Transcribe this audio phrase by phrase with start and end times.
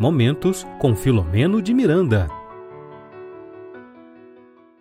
[0.00, 2.28] Momentos com Filomeno de Miranda.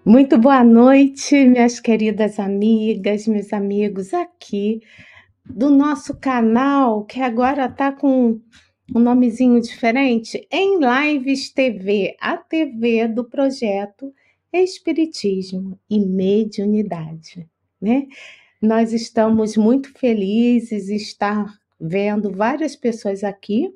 [0.05, 4.79] Muito boa noite, minhas queridas amigas, meus amigos aqui
[5.43, 8.39] do nosso canal, que agora está com
[8.95, 14.13] um nomezinho diferente, em Lives TV, a TV do projeto
[14.53, 17.49] Espiritismo e Mediunidade,
[17.81, 18.05] né?
[18.61, 23.73] Nós estamos muito felizes de estar vendo várias pessoas aqui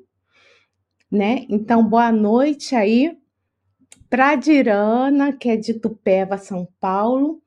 [1.12, 1.44] né?
[1.50, 3.18] Então, boa noite aí
[4.08, 7.42] para Dirana, que é de Tupéva, São Paulo.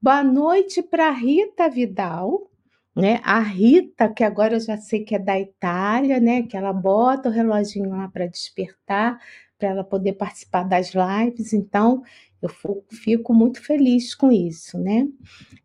[0.00, 2.48] Boa noite para Rita Vidal,
[2.94, 3.20] né?
[3.24, 6.44] A Rita, que agora eu já sei que é da Itália, né?
[6.44, 9.18] Que ela bota o reloginho lá para despertar,
[9.58, 11.52] para ela poder participar das lives.
[11.52, 12.04] Então,
[12.40, 12.48] eu
[12.92, 15.08] fico muito feliz com isso, né?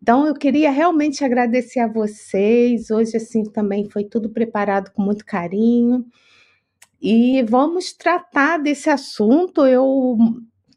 [0.02, 2.90] Então, eu queria realmente agradecer a vocês.
[2.90, 6.04] Hoje, assim, também foi tudo preparado com muito carinho.
[7.02, 9.66] E vamos tratar desse assunto.
[9.66, 10.18] Eu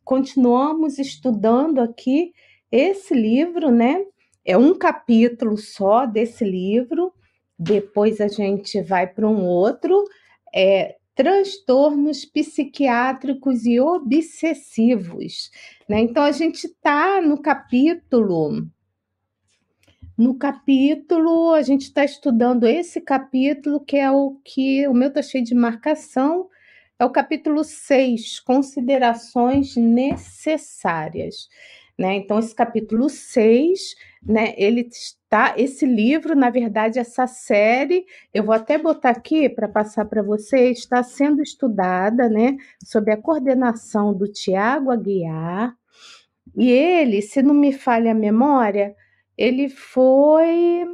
[0.05, 2.33] continuamos estudando aqui
[2.71, 4.05] esse livro, né?
[4.45, 7.13] É um capítulo só desse livro.
[7.59, 10.05] Depois a gente vai para um outro.
[10.55, 15.51] É transtornos psiquiátricos e obsessivos.
[15.89, 16.03] Né?
[16.03, 18.69] Então, a gente está no capítulo
[20.19, 25.23] no capítulo, a gente está estudando esse capítulo, que é o que o meu está
[25.23, 26.49] cheio de marcação,
[26.99, 31.49] é o capítulo 6, considerações necessárias.
[31.97, 32.17] Né?
[32.17, 38.55] Então, esse capítulo 6, né, ele está, esse livro, na verdade, essa série, eu vou
[38.57, 44.27] até botar aqui para passar para vocês, está sendo estudada, né, sob a coordenação do
[44.27, 45.77] Tiago Aguiar,
[46.57, 48.97] e ele, se não me falha a memória,
[49.39, 50.85] ele foi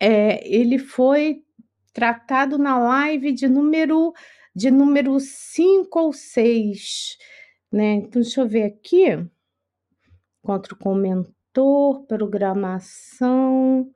[0.00, 1.44] é, ele foi
[1.92, 4.12] tratado na live de número
[4.54, 7.16] de número 5 ou 6,
[7.70, 7.94] né?
[7.94, 9.06] Então deixa eu ver aqui.
[10.42, 13.90] Contra o comentor, programação,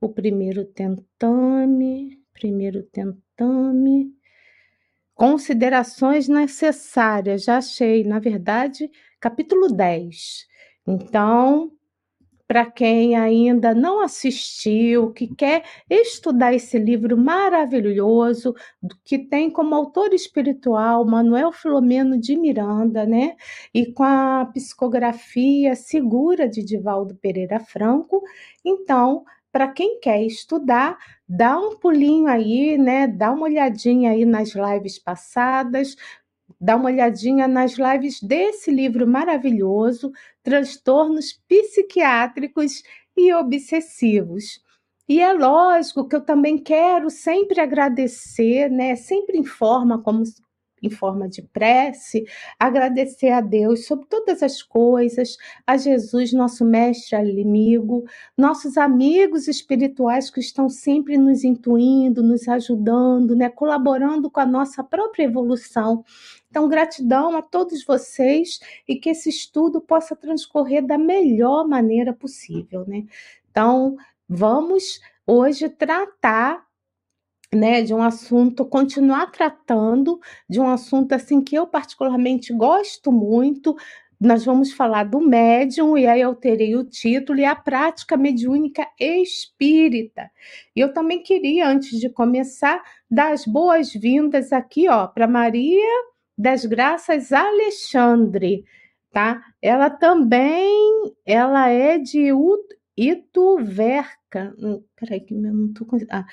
[0.00, 4.12] o primeiro tentame, primeiro tentame,
[5.14, 10.46] considerações necessárias, já achei, na verdade, capítulo 10.
[10.86, 11.72] Então,
[12.46, 18.54] para quem ainda não assistiu, que quer estudar esse livro maravilhoso,
[19.04, 23.36] que tem como autor espiritual Manuel Filomeno de Miranda, né?
[23.72, 28.22] E com a psicografia segura de Divaldo Pereira Franco.
[28.64, 33.06] Então, para quem quer estudar, dá um pulinho aí, né?
[33.06, 35.96] Dá uma olhadinha aí nas lives passadas,
[36.60, 40.12] dá uma olhadinha nas lives desse livro maravilhoso,
[40.42, 42.82] Transtornos Psiquiátricos
[43.16, 44.62] e Obsessivos.
[45.08, 48.96] E é lógico que eu também quero sempre agradecer, né?
[48.96, 50.22] Sempre em forma como
[50.86, 52.24] em forma de prece,
[52.58, 55.36] agradecer a Deus sobre todas as coisas,
[55.66, 58.04] a Jesus, nosso mestre amigo,
[58.36, 64.84] nossos amigos espirituais que estão sempre nos intuindo, nos ajudando, né, colaborando com a nossa
[64.84, 66.04] própria evolução.
[66.50, 72.84] Então, gratidão a todos vocês e que esse estudo possa transcorrer da melhor maneira possível,
[72.86, 73.04] né?
[73.50, 73.96] Então,
[74.28, 76.64] vamos hoje tratar
[77.54, 83.74] né, de um assunto, continuar tratando de um assunto assim que eu particularmente gosto muito.
[84.20, 88.86] Nós vamos falar do médium, e aí eu terei o título e a prática mediúnica
[88.98, 90.30] espírita.
[90.74, 95.86] E eu também queria, antes de começar, dar as boas-vindas aqui, ó, para Maria
[96.36, 98.64] das Graças Alexandre,
[99.12, 99.42] tá?
[99.62, 102.32] Ela também, ela é de
[102.96, 104.23] Ituverca,
[104.96, 105.98] peraí que eu não tô com...
[106.10, 106.26] Ah,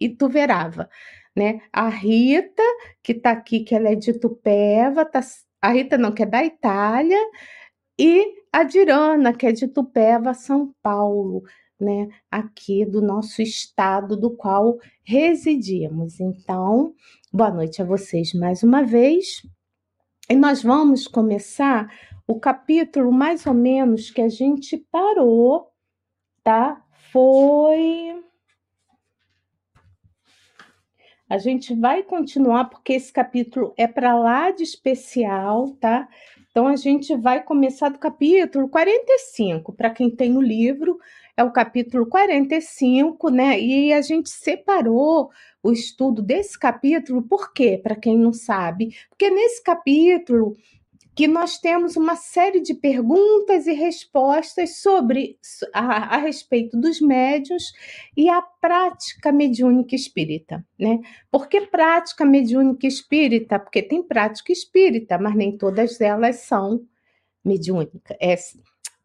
[0.00, 0.88] Ituverava,
[1.36, 1.62] né?
[1.72, 2.62] A Rita,
[3.02, 5.20] que tá aqui, que ela é de Tupéva, tá...
[5.62, 7.18] a Rita não, que é da Itália,
[7.98, 11.42] e a Dirana, que é de Tupéva, São Paulo,
[11.80, 12.08] né?
[12.30, 16.20] Aqui do nosso estado do qual residimos.
[16.20, 16.94] Então,
[17.32, 19.42] boa noite a vocês mais uma vez.
[20.28, 21.88] E nós vamos começar
[22.26, 25.70] o capítulo mais ou menos que a gente parou,
[26.42, 26.84] tá?
[27.14, 28.20] foi.
[31.30, 36.08] A gente vai continuar porque esse capítulo é para lá de especial, tá?
[36.50, 39.72] Então a gente vai começar do capítulo 45.
[39.72, 40.98] Para quem tem o livro,
[41.36, 43.60] é o capítulo 45, né?
[43.60, 45.30] E a gente separou
[45.62, 47.78] o estudo desse capítulo, por quê?
[47.80, 50.56] Para quem não sabe, porque nesse capítulo
[51.14, 55.38] que nós temos uma série de perguntas e respostas sobre
[55.72, 57.72] a, a respeito dos médios
[58.16, 60.98] e a prática mediúnica espírita, né?
[61.30, 63.60] Por que prática mediúnica espírita?
[63.60, 66.84] Porque tem prática espírita, mas nem todas elas são
[67.44, 68.16] mediúnicas.
[68.20, 68.34] É,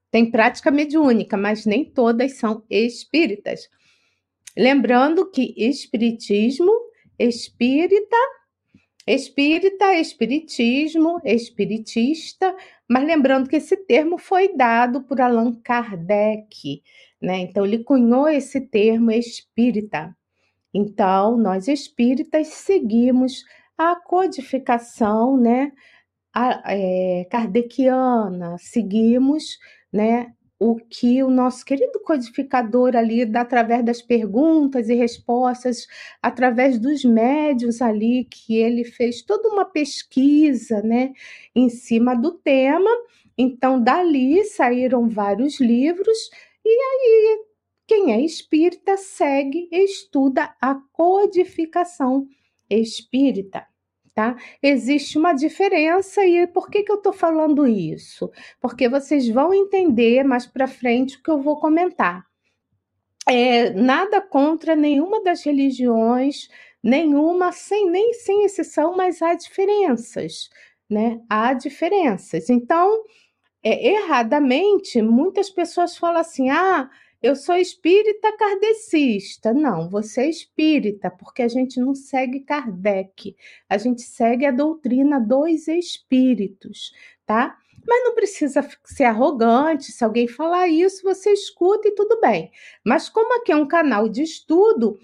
[0.10, 3.70] tem prática mediúnica, mas nem todas são espíritas.
[4.58, 6.72] Lembrando que espiritismo,
[7.20, 8.18] espírita
[9.14, 12.56] espírita, espiritismo, espiritista,
[12.88, 16.84] mas lembrando que esse termo foi dado por Allan Kardec,
[17.22, 17.40] né?
[17.40, 20.16] Então ele cunhou esse termo espírita.
[20.74, 23.44] Então, nós espíritas seguimos
[23.78, 25.72] a codificação, né,
[26.34, 29.58] a, é, kardeciana, seguimos,
[29.92, 35.88] né, o que o nosso querido codificador ali, através das perguntas e respostas,
[36.22, 41.14] através dos médios ali, que ele fez toda uma pesquisa né,
[41.56, 42.90] em cima do tema.
[43.38, 46.30] Então, dali saíram vários livros,
[46.66, 47.46] e aí
[47.88, 52.28] quem é espírita segue, estuda a codificação
[52.70, 53.66] espírita
[54.20, 54.36] tá?
[54.62, 58.30] Existe uma diferença e por que, que eu estou falando isso?
[58.60, 62.26] Porque vocês vão entender mais para frente o que eu vou comentar.
[63.26, 66.50] É, nada contra nenhuma das religiões,
[66.84, 70.50] nenhuma, sem nem sem exceção, mas há diferenças,
[70.90, 71.22] né?
[71.30, 72.50] Há diferenças.
[72.50, 73.06] Então,
[73.64, 76.90] é, erradamente, muitas pessoas falam assim: ah,
[77.22, 79.54] eu sou espírita kardecista.
[79.54, 83.36] Não, você é espírita, porque a gente não segue Kardec,
[83.68, 86.94] a gente segue a doutrina dos espíritos,
[87.26, 87.58] tá?
[87.86, 92.52] Mas não precisa ser arrogante, se alguém falar isso, você escuta e tudo bem.
[92.86, 94.98] Mas como aqui é um canal de estudo,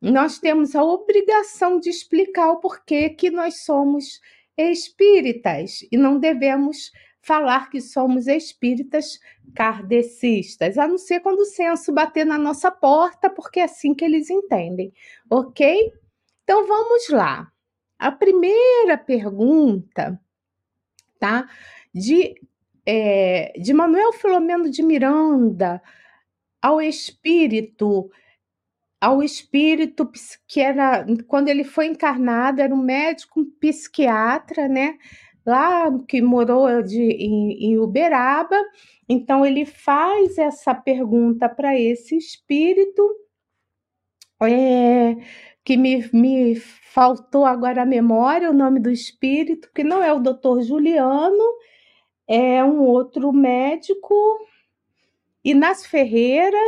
[0.00, 4.20] nós temos a obrigação de explicar o porquê que nós somos
[4.56, 6.90] espíritas e não devemos
[7.22, 9.18] falar que somos espíritas
[9.54, 14.04] kardecistas, a não ser quando o censo bater na nossa porta, porque é assim que
[14.04, 14.92] eles entendem,
[15.30, 15.92] ok?
[16.42, 17.50] Então vamos lá.
[17.98, 20.20] A primeira pergunta,
[21.20, 21.48] tá?
[21.94, 22.34] De,
[22.84, 25.80] é, de Manuel Filomeno de Miranda
[26.60, 28.10] ao espírito
[29.00, 30.08] ao espírito
[30.46, 34.96] que era quando ele foi encarnado era um médico um psiquiatra né
[35.44, 38.56] lá que morou de, em, em Uberaba.
[39.08, 43.02] Então, ele faz essa pergunta para esse espírito,
[44.42, 45.16] é,
[45.64, 50.20] que me, me faltou agora a memória, o nome do espírito, que não é o
[50.20, 51.44] doutor Juliano,
[52.26, 54.14] é um outro médico,
[55.44, 56.58] Inácio Ferreira,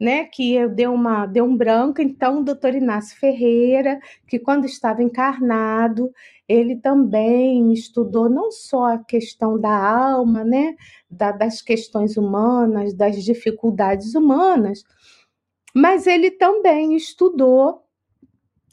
[0.00, 5.02] né, que deu uma deu um branco, então o doutor Inácio Ferreira, que quando estava
[5.02, 6.12] encarnado,
[6.48, 10.74] ele também estudou não só a questão da alma, né,
[11.10, 14.84] da, das questões humanas, das dificuldades humanas,
[15.74, 17.82] mas ele também estudou,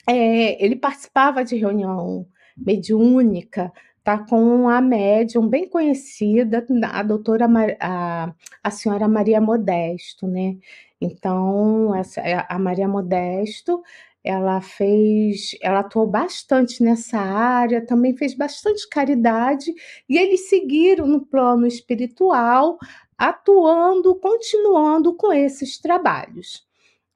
[0.07, 2.27] é, ele participava de reunião
[2.57, 3.71] mediúnica,
[4.03, 7.47] tá com a médium bem conhecida, a doutora,
[7.79, 8.33] a,
[8.63, 10.57] a senhora Maria Modesto, né?
[11.01, 13.81] Então, essa, a Maria Modesto,
[14.23, 19.73] ela fez, ela atuou bastante nessa área, também fez bastante caridade,
[20.07, 22.77] e eles seguiram no plano espiritual,
[23.17, 26.65] atuando, continuando com esses trabalhos.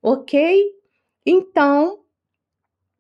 [0.01, 0.71] Ok?
[1.25, 1.99] Então,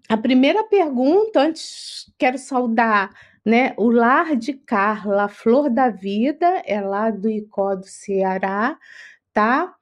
[0.07, 3.09] a primeira pergunta, antes quero saudar
[3.43, 8.77] né, o Lar de Carla, Flor da Vida, é lá do Icó do Ceará,
[9.33, 9.74] tá?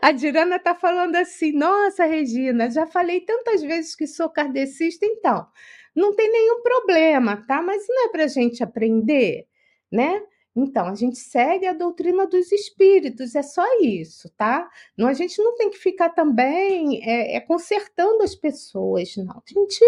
[0.00, 5.46] A Dirana está falando assim: nossa, Regina, já falei tantas vezes que sou kardecista, então
[5.94, 7.62] não tem nenhum problema, tá?
[7.62, 9.46] Mas não é para a gente aprender,
[9.90, 10.22] né?
[10.56, 14.68] Então, a gente segue a doutrina dos espíritos, é só isso, tá?
[14.96, 19.36] Não, a gente não tem que ficar também é, é consertando as pessoas, não.
[19.36, 19.84] A gente,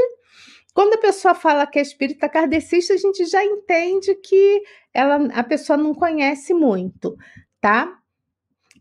[0.75, 5.45] quando a pessoa fala que é espírita kardecista, a gente já entende que ela, a
[5.45, 7.17] pessoa não conhece muito,
[7.67, 7.99] tá?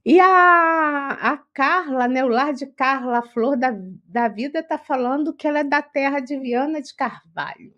[0.06, 3.75] E a, a Carla, né, o lar de Carla, a flor da,
[4.06, 7.74] da vida, está falando que ela é da terra de Viana de Carvalho.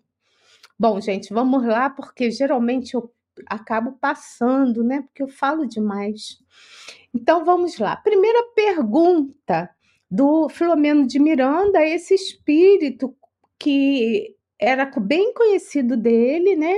[0.78, 3.10] Bom, gente, vamos lá, porque geralmente eu
[3.46, 5.00] acabo passando, né?
[5.00, 6.38] Porque eu falo demais.
[7.14, 7.96] Então vamos lá.
[7.96, 9.70] Primeira pergunta
[10.10, 13.16] do Filomeno de Miranda, esse espírito
[13.58, 16.74] que era bem conhecido dele, né?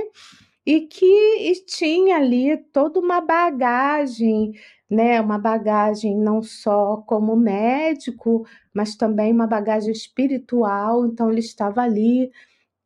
[0.71, 4.53] E que tinha ali toda uma bagagem
[4.89, 11.05] né, uma bagagem não só como médico, mas também uma bagagem espiritual.
[11.05, 12.31] Então ele estava ali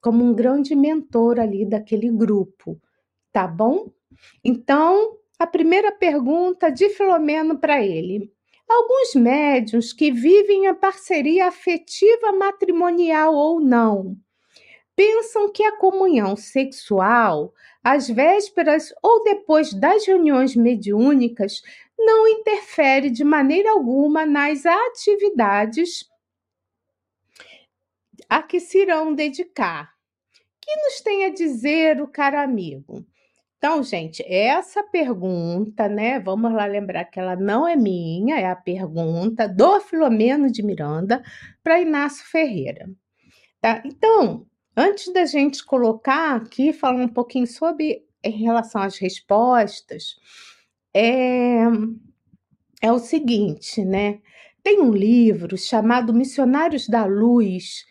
[0.01, 2.81] como um grande mentor ali daquele grupo,
[3.31, 3.91] tá bom?
[4.43, 8.33] Então, a primeira pergunta de Filomeno para ele.
[8.67, 14.17] Alguns médios que vivem a parceria afetiva matrimonial ou não
[14.95, 21.61] pensam que a comunhão sexual, às vésperas ou depois das reuniões mediúnicas,
[21.97, 26.09] não interfere de maneira alguma nas atividades
[28.29, 29.95] a que se irão dedicar
[30.65, 33.05] que nos tem a dizer o caro amigo?
[33.57, 36.19] Então, gente, essa pergunta, né?
[36.19, 41.23] Vamos lá lembrar que ela não é minha, é a pergunta do Filomeno de Miranda
[41.63, 42.89] para Inácio Ferreira.
[43.61, 43.81] Tá?
[43.85, 50.15] Então, antes da gente colocar aqui, falar um pouquinho sobre em relação às respostas,
[50.93, 51.63] é,
[52.81, 54.19] é o seguinte, né?
[54.63, 57.85] Tem um livro chamado Missionários da Luz,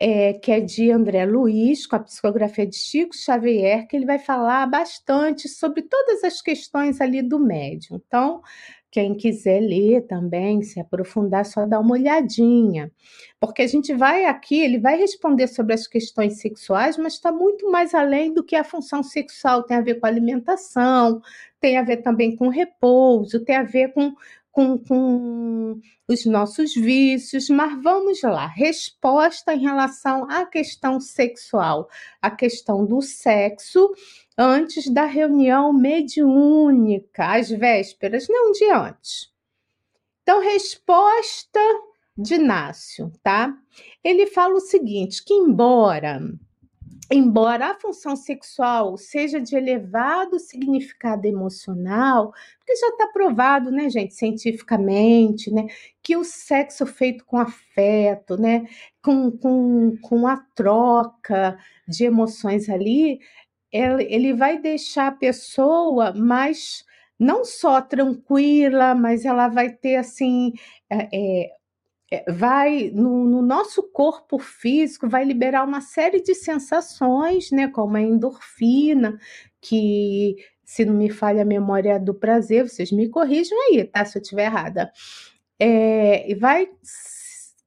[0.00, 4.18] é, que é de André Luiz, com a psicografia de Chico Xavier, que ele vai
[4.18, 8.00] falar bastante sobre todas as questões ali do médium.
[8.06, 8.42] Então,
[8.94, 12.92] quem quiser ler também, se aprofundar, só dá uma olhadinha.
[13.40, 17.68] Porque a gente vai aqui, ele vai responder sobre as questões sexuais, mas está muito
[17.72, 19.64] mais além do que a função sexual.
[19.64, 21.20] Tem a ver com alimentação,
[21.58, 24.14] tem a ver também com repouso, tem a ver com
[24.54, 28.46] com, com os nossos vícios, mas vamos lá.
[28.46, 31.90] Resposta em relação à questão sexual,
[32.22, 33.92] a questão do sexo
[34.38, 39.32] antes da reunião mediúnica, às vésperas, não dia antes.
[40.22, 41.60] Então, resposta
[42.16, 43.52] de Inácio, tá?
[44.04, 46.20] Ele fala o seguinte: que embora
[47.10, 54.14] embora a função sexual seja de elevado significado emocional, porque já está provado, né, gente,
[54.14, 55.66] cientificamente, né,
[56.02, 58.66] que o sexo feito com afeto, né,
[59.02, 63.20] com, com, com a troca de emoções ali,
[63.72, 66.84] ele, ele vai deixar a pessoa mais
[67.18, 70.52] não só tranquila, mas ela vai ter assim
[70.90, 71.50] é, é
[72.28, 78.00] vai no, no, nosso corpo físico vai liberar uma série de sensações, né, como a
[78.00, 79.18] endorfina,
[79.60, 84.04] que se não me falha a memória do prazer, vocês me corrijam aí, tá?
[84.04, 84.90] Se eu estiver errada.
[85.58, 86.68] É, e vai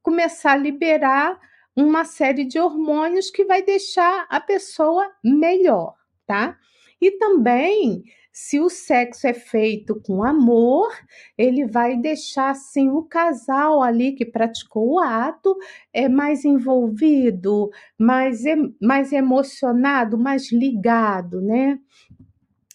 [0.02, 1.38] começar a liberar
[1.76, 5.94] uma série de hormônios que vai deixar a pessoa melhor,
[6.26, 6.58] tá?
[7.00, 8.02] E também
[8.40, 10.88] se o sexo é feito com amor,
[11.36, 15.56] ele vai deixar assim o casal ali que praticou o ato
[15.92, 17.68] é mais envolvido,
[17.98, 18.44] mais,
[18.80, 21.80] mais emocionado, mais ligado, né?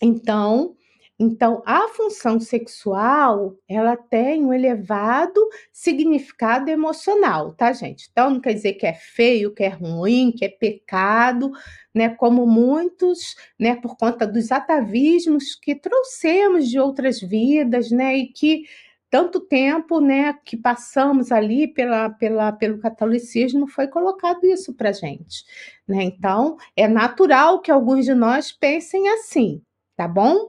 [0.02, 0.76] Então,
[1.24, 5.40] então, a função sexual, ela tem um elevado
[5.72, 8.10] significado emocional, tá, gente?
[8.12, 11.52] Então, não quer dizer que é feio, que é ruim, que é pecado,
[11.94, 12.10] né?
[12.10, 18.18] Como muitos, né, por conta dos atavismos que trouxemos de outras vidas, né?
[18.18, 18.64] E que
[19.10, 25.46] tanto tempo, né, que passamos ali pela, pela, pelo catolicismo, foi colocado isso para gente,
[25.88, 26.04] né?
[26.04, 29.62] Então, é natural que alguns de nós pensem assim,
[29.96, 30.48] tá bom?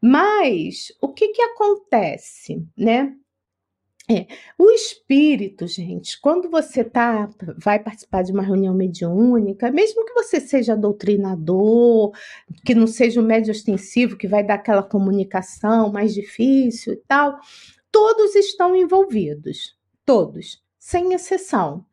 [0.00, 3.14] Mas o que, que acontece, né?
[4.08, 10.14] É, o espírito, gente, quando você tá, vai participar de uma reunião mediúnica, mesmo que
[10.14, 12.12] você seja doutrinador,
[12.64, 17.36] que não seja um médio ostensivo, que vai dar aquela comunicação mais difícil e tal,
[17.90, 21.84] todos estão envolvidos, todos, sem exceção.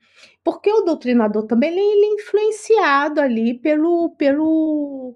[0.44, 5.16] Porque o doutrinador também ele é influenciado ali pelo, pelo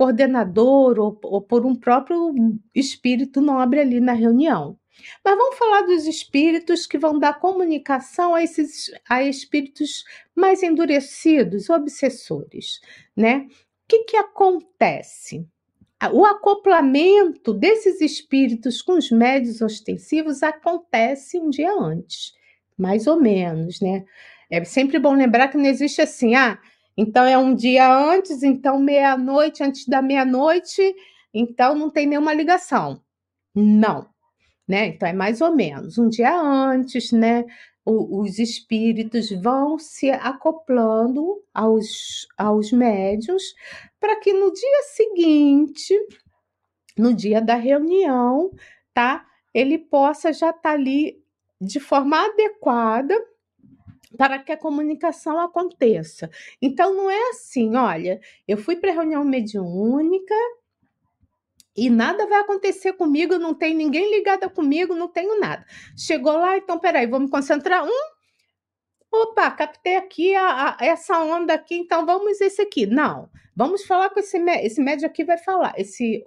[0.00, 2.34] coordenador ou, ou por um próprio
[2.74, 4.78] espírito nobre ali na reunião.
[5.22, 10.02] Mas vamos falar dos espíritos que vão dar comunicação a esses a espíritos
[10.34, 12.80] mais endurecidos, obsessores,
[13.14, 13.46] né?
[13.46, 13.48] O
[13.86, 15.46] que, que acontece?
[16.14, 22.32] O acoplamento desses espíritos com os médios ostensivos acontece um dia antes,
[22.78, 24.06] mais ou menos, né?
[24.50, 26.58] É sempre bom lembrar que não existe assim, ah,
[27.00, 30.94] então é um dia antes, então meia-noite, antes da meia-noite,
[31.32, 33.02] então não tem nenhuma ligação.
[33.54, 34.06] Não,
[34.68, 34.88] né?
[34.88, 37.46] Então é mais ou menos um dia antes, né?
[37.86, 43.54] O, os espíritos vão se acoplando aos, aos médios
[43.98, 45.98] para que no dia seguinte,
[46.98, 48.50] no dia da reunião,
[48.92, 49.26] tá?
[49.54, 51.18] Ele possa já estar tá ali
[51.58, 53.18] de forma adequada
[54.16, 56.30] para que a comunicação aconteça.
[56.60, 60.34] Então, não é assim, olha, eu fui para a reunião mediúnica
[61.76, 65.64] e nada vai acontecer comigo, não tem ninguém ligada comigo, não tenho nada.
[65.96, 67.84] Chegou lá, então, peraí, vou me concentrar.
[67.84, 68.10] Um,
[69.12, 72.86] opa, captei aqui a, a, essa onda aqui, então vamos esse aqui.
[72.86, 76.24] Não, vamos falar com esse, esse médio aqui vai falar, esse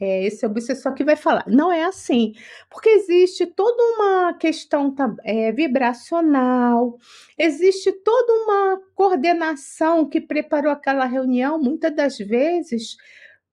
[0.00, 1.44] é, esse obsessor que vai falar.
[1.46, 2.34] Não é assim,
[2.70, 6.98] porque existe toda uma questão é, vibracional,
[7.38, 12.96] existe toda uma coordenação que preparou aquela reunião, muitas das vezes,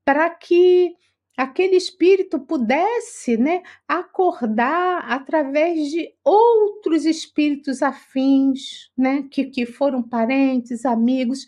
[0.05, 0.95] para que
[1.37, 10.85] aquele espírito pudesse né, acordar através de outros espíritos afins, né, que, que foram parentes,
[10.85, 11.45] amigos.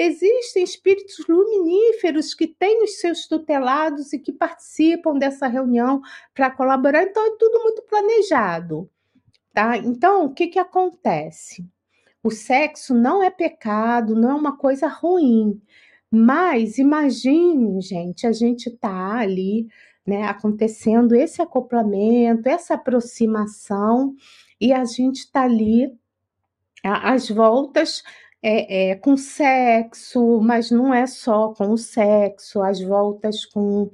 [0.00, 6.00] Existem espíritos luminíferos que têm os seus tutelados e que participam dessa reunião
[6.32, 8.88] para colaborar, então é tudo muito planejado.
[9.52, 9.76] Tá?
[9.76, 11.66] Então, o que, que acontece?
[12.22, 15.60] O sexo não é pecado, não é uma coisa ruim.
[16.08, 19.66] Mas imagine, gente, a gente tá ali,
[20.06, 24.14] né, acontecendo esse acoplamento, essa aproximação,
[24.60, 25.92] e a gente tá ali
[26.84, 28.02] às voltas
[28.42, 33.90] é, é, com sexo, mas não é só com o sexo, as voltas com,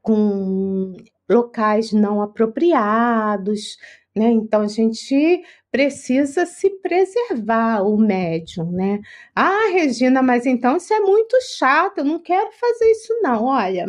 [0.00, 0.96] com
[1.28, 3.76] locais não apropriados,
[4.14, 4.30] né?
[4.30, 9.00] Então a gente precisa se preservar o médium, né?
[9.34, 13.44] Ah, Regina, mas então isso é muito chato, eu não quero fazer isso não.
[13.46, 13.86] Olha,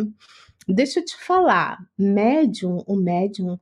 [0.67, 3.59] deixa eu te falar, médium, o médium,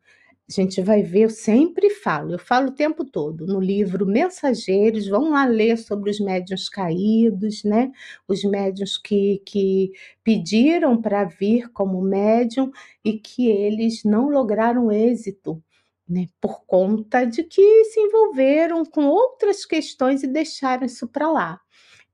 [0.51, 5.07] a gente vai ver, eu sempre falo, eu falo o tempo todo no livro Mensageiros,
[5.07, 7.89] vão lá ler sobre os médiuns caídos, né?
[8.27, 9.93] Os médiuns que, que
[10.23, 12.69] pediram para vir como médium
[13.03, 15.63] e que eles não lograram êxito
[16.07, 21.61] né, por conta de que se envolveram com outras questões e deixaram isso para lá.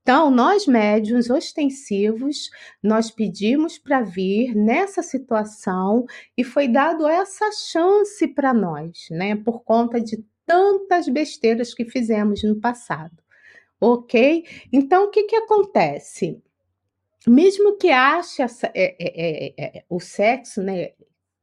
[0.08, 2.48] Então, nós médios ostensivos,
[2.82, 9.62] nós pedimos para vir nessa situação e foi dado essa chance para nós, né, por
[9.62, 13.22] conta de tantas besteiras que fizemos no passado.
[13.78, 14.46] Ok?
[14.72, 16.42] Então, o que, que acontece?
[17.26, 20.92] Mesmo que ache essa, é, é, é, o sexo, né,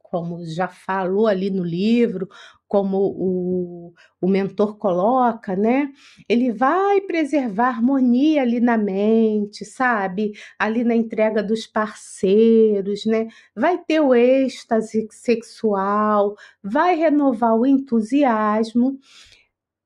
[0.02, 2.28] como já falou ali no livro,
[2.68, 5.90] como o, o mentor coloca, né?
[6.28, 10.32] Ele vai preservar harmonia ali na mente, sabe?
[10.58, 13.28] Ali na entrega dos parceiros, né?
[13.54, 18.98] Vai ter o êxtase sexual, vai renovar o entusiasmo.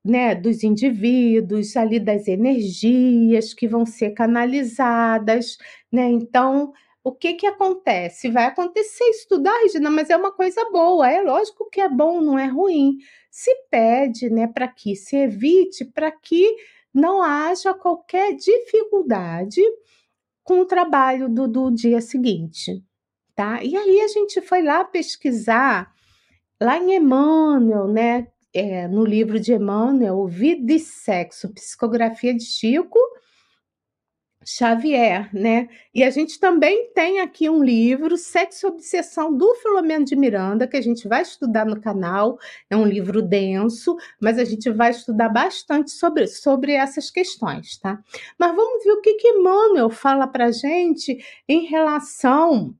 [0.03, 5.59] Né, dos indivíduos, ali das energias que vão ser canalizadas,
[5.91, 6.09] né?
[6.09, 8.29] Então, o que que acontece?
[8.29, 11.09] Vai acontecer estudar, Regina, mas é uma coisa boa.
[11.09, 12.97] É lógico que é bom, não é ruim.
[13.29, 16.55] Se pede, né, para que se evite, para que
[16.93, 19.61] não haja qualquer dificuldade
[20.43, 22.83] com o trabalho do, do dia seguinte,
[23.35, 23.63] tá?
[23.63, 25.93] E aí a gente foi lá pesquisar
[26.61, 28.27] lá em Emmanuel, né?
[28.53, 32.99] É, no livro de Emmanuel, Vida e Sexo, Psicografia de Chico,
[34.43, 35.69] Xavier, né?
[35.93, 40.67] E a gente também tem aqui um livro, Sexo e Obsessão, do Filomeno de Miranda,
[40.67, 42.39] que a gente vai estudar no canal.
[42.69, 47.99] É um livro denso, mas a gente vai estudar bastante sobre, sobre essas questões, tá?
[48.37, 52.73] Mas vamos ver o que, que Emmanuel fala para gente em relação.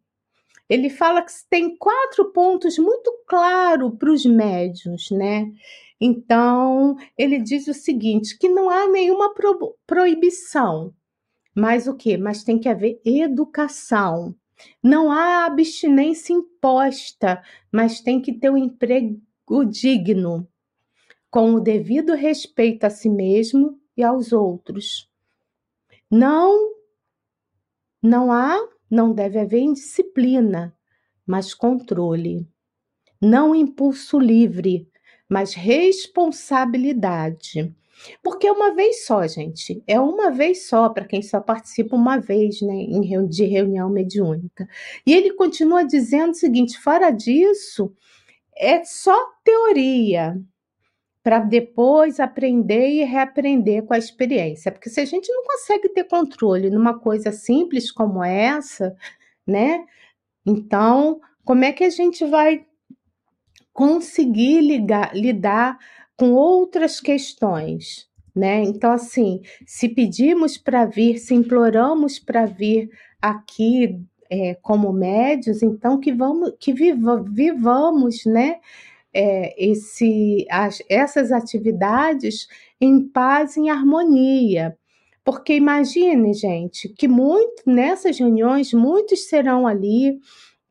[0.67, 5.52] Ele fala que tem quatro pontos muito claros para os médios, né?
[6.00, 10.91] Então, ele diz o seguinte: que não há nenhuma pro, proibição
[11.56, 12.18] mas o que?
[12.18, 14.36] Mas tem que haver educação.
[14.84, 19.20] Não há abstinência imposta, mas tem que ter um emprego
[19.70, 20.48] digno,
[21.30, 25.10] com o devido respeito a si mesmo e aos outros.
[26.12, 26.76] Não,
[28.02, 28.58] não há,
[28.90, 30.74] não deve haver indisciplina,
[31.26, 32.48] mas controle.
[33.22, 34.90] Não impulso livre,
[35.30, 37.74] mas responsabilidade.
[38.24, 39.84] Porque é uma vez só, gente.
[39.88, 42.86] É uma vez só para quem só participa uma vez né,
[43.30, 44.68] de reunião mediúnica.
[45.06, 47.94] E ele continua dizendo o seguinte: fora disso,
[48.56, 50.40] é só teoria
[51.24, 54.72] para depois aprender e reaprender com a experiência.
[54.72, 58.96] Porque se a gente não consegue ter controle numa coisa simples como essa,
[59.46, 59.86] né?
[60.46, 62.66] Então, como é que a gente vai
[63.74, 65.78] conseguir ligar, lidar
[66.22, 68.62] com outras questões, né?
[68.62, 76.00] Então, assim, se pedimos para vir, se imploramos para vir aqui é, como médios, então
[76.00, 78.60] que vamos, que viva, vivamos, né?
[79.12, 82.48] É, esse, as, essas atividades
[82.80, 84.78] em paz, em harmonia.
[85.24, 90.20] Porque imagine, gente, que muito nessas reuniões, muitos serão ali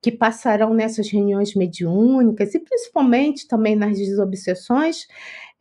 [0.03, 5.07] que passarão nessas reuniões mediúnicas e principalmente também nas desobsessões,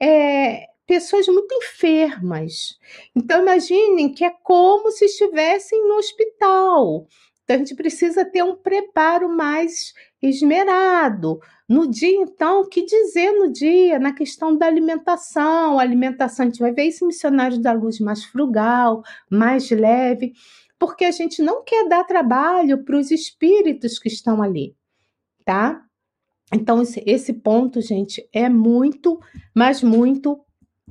[0.01, 2.79] é, pessoas muito enfermas.
[3.15, 7.05] Então, imaginem que é como se estivessem no hospital.
[7.43, 11.39] Então, a gente precisa ter um preparo mais esmerado.
[11.67, 13.99] No dia, então, o que dizer no dia?
[13.99, 15.77] Na questão da alimentação.
[15.79, 20.33] Alimentação, a gente vai ver esse missionário da luz mais frugal, mais leve,
[20.79, 24.73] porque a gente não quer dar trabalho para os espíritos que estão ali,
[25.43, 25.83] tá?
[26.51, 29.19] Então, esse, ponto, gente, é muito,
[29.53, 30.39] mas muito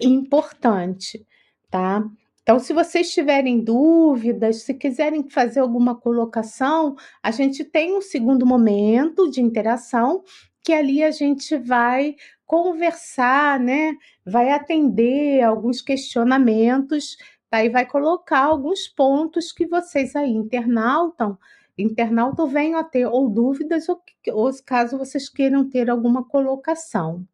[0.00, 1.26] importante,
[1.70, 2.04] tá?
[2.42, 8.46] Então, se vocês tiverem dúvidas, se quiserem fazer alguma colocação, a gente tem um segundo
[8.46, 10.22] momento de interação
[10.62, 12.14] que ali a gente vai
[12.46, 13.94] conversar, né?
[14.24, 17.16] Vai atender alguns questionamentos,
[17.50, 21.38] E vai colocar alguns pontos que vocês aí, internautam,
[21.78, 27.26] internauta venham a ter ou dúvidas ou, ou caso vocês queiram ter alguma colocação,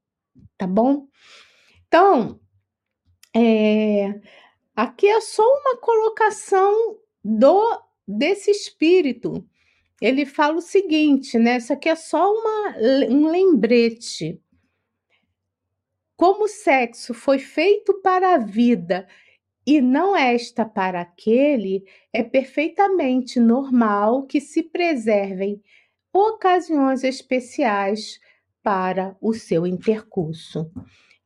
[0.56, 1.08] tá bom?
[1.88, 2.38] Então,
[3.34, 4.20] é,
[4.76, 9.44] aqui é só uma colocação do desse espírito.
[10.00, 11.56] Ele fala o seguinte, né?
[11.56, 12.76] Isso aqui é só uma,
[13.08, 14.40] um lembrete.
[16.16, 19.08] Como o sexo foi feito para a vida
[19.66, 25.62] e não esta para aquele, é perfeitamente normal que se preservem
[26.12, 28.20] ocasiões especiais
[28.62, 30.70] para o seu intercurso.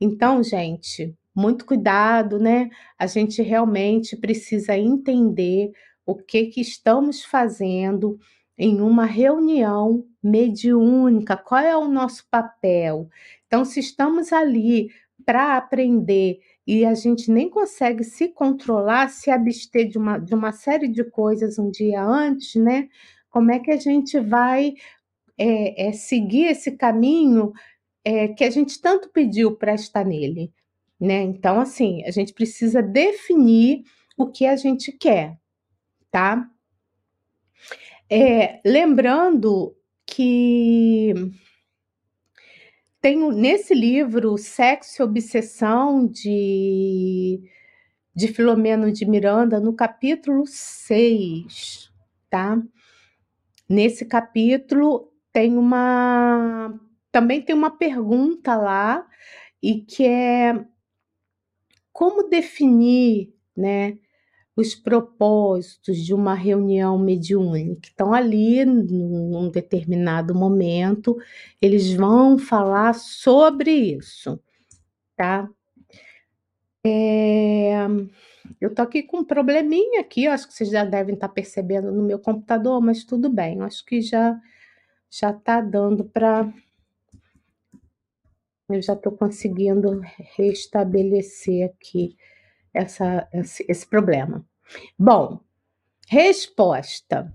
[0.01, 2.71] Então, gente, muito cuidado, né?
[2.99, 5.73] A gente realmente precisa entender
[6.07, 8.19] o que que estamos fazendo
[8.57, 13.09] em uma reunião mediúnica, qual é o nosso papel?
[13.47, 14.89] Então, se estamos ali
[15.25, 20.53] para aprender e a gente nem consegue se controlar, se abster de uma, de uma
[20.53, 22.91] série de coisas um dia antes, né?
[23.31, 24.75] Como é que a gente vai
[25.39, 27.55] é, é, seguir esse caminho
[28.05, 30.53] é, que a gente tanto pediu para estar nele,
[31.01, 31.23] né?
[31.23, 33.85] Então, assim, a gente precisa definir
[34.19, 35.39] o que a gente quer,
[36.11, 36.51] tá?
[38.11, 41.15] É, lembrando que
[43.01, 47.41] tenho nesse livro Sexo e Obsessão de,
[48.15, 51.93] de Filomeno de Miranda, no capítulo 6,
[52.31, 52.61] tá?
[53.69, 56.79] Nesse capítulo tem uma
[57.13, 59.07] também tem uma pergunta lá
[59.63, 60.65] e que é
[61.93, 63.99] como definir, né,
[64.59, 67.89] os propósitos de uma reunião mediúnica.
[67.95, 71.17] Então, ali, num determinado momento,
[71.63, 74.43] eles vão falar sobre isso,
[75.17, 75.49] tá?
[76.85, 77.87] É...
[78.61, 82.03] Eu tô aqui com um probleminha aqui, acho que vocês já devem estar percebendo no
[82.03, 84.41] meu computador, mas tudo bem, acho que já
[85.09, 86.53] já tá dando para
[88.69, 90.01] eu já estou conseguindo
[90.37, 92.17] restabelecer aqui
[92.73, 94.45] essa, esse, esse problema.
[94.99, 95.41] Bom,
[96.09, 97.33] resposta.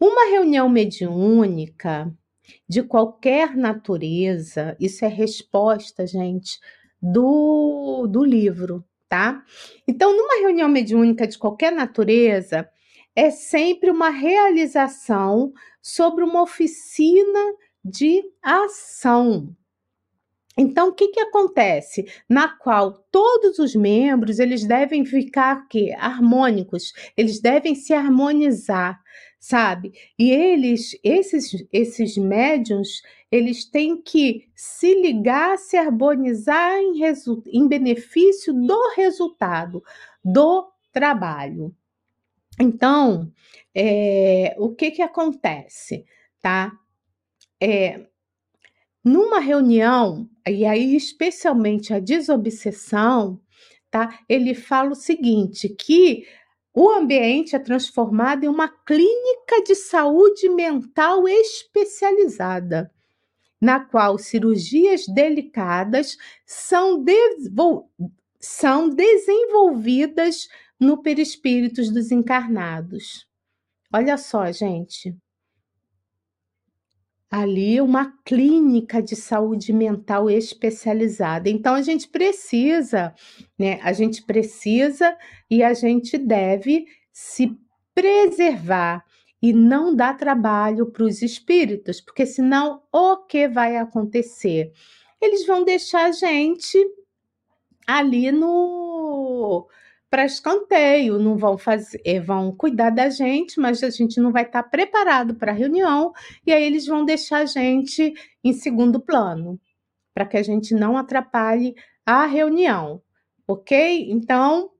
[0.00, 2.12] Uma reunião mediúnica
[2.68, 6.58] de qualquer natureza, isso é resposta, gente,
[7.00, 9.44] do, do livro, tá?
[9.86, 12.68] Então, numa reunião mediúnica de qualquer natureza,
[13.14, 19.54] é sempre uma realização sobre uma oficina de ação,
[20.56, 22.06] então, o que, que acontece?
[22.28, 29.02] Na qual todos os membros eles devem ficar que harmônicos, eles devem se harmonizar,
[29.40, 29.92] sabe?
[30.18, 37.02] E eles, esses, esses médiums, eles têm que se ligar, se harmonizar em,
[37.48, 39.82] em benefício do resultado,
[40.24, 41.74] do trabalho.
[42.60, 43.32] Então,
[43.74, 46.04] é, o que que acontece,
[46.40, 46.72] tá?
[47.60, 48.06] É,
[49.04, 53.40] numa reunião, e aí especialmente a desobsessão,
[53.90, 54.18] tá?
[54.28, 56.26] Ele fala o seguinte, que
[56.72, 62.90] o ambiente é transformado em uma clínica de saúde mental especializada,
[63.60, 67.02] na qual cirurgias delicadas são,
[68.38, 73.26] são desenvolvidas no perispíritos dos encarnados.
[73.92, 75.16] Olha só, gente
[77.34, 81.48] ali uma clínica de saúde mental especializada.
[81.50, 83.12] Então a gente precisa,
[83.58, 83.80] né?
[83.82, 85.16] A gente precisa
[85.50, 87.58] e a gente deve se
[87.92, 89.04] preservar
[89.42, 94.72] e não dar trabalho para os espíritos, porque senão o que vai acontecer?
[95.20, 96.78] Eles vão deixar a gente
[97.84, 99.66] ali no
[100.14, 104.44] para escanteio, não vão fazer, eh, vão cuidar da gente, mas a gente não vai
[104.44, 106.12] estar tá preparado para a reunião
[106.46, 109.60] e aí eles vão deixar a gente em segundo plano,
[110.14, 111.74] para que a gente não atrapalhe
[112.06, 113.02] a reunião,
[113.44, 114.08] ok?
[114.08, 114.70] Então,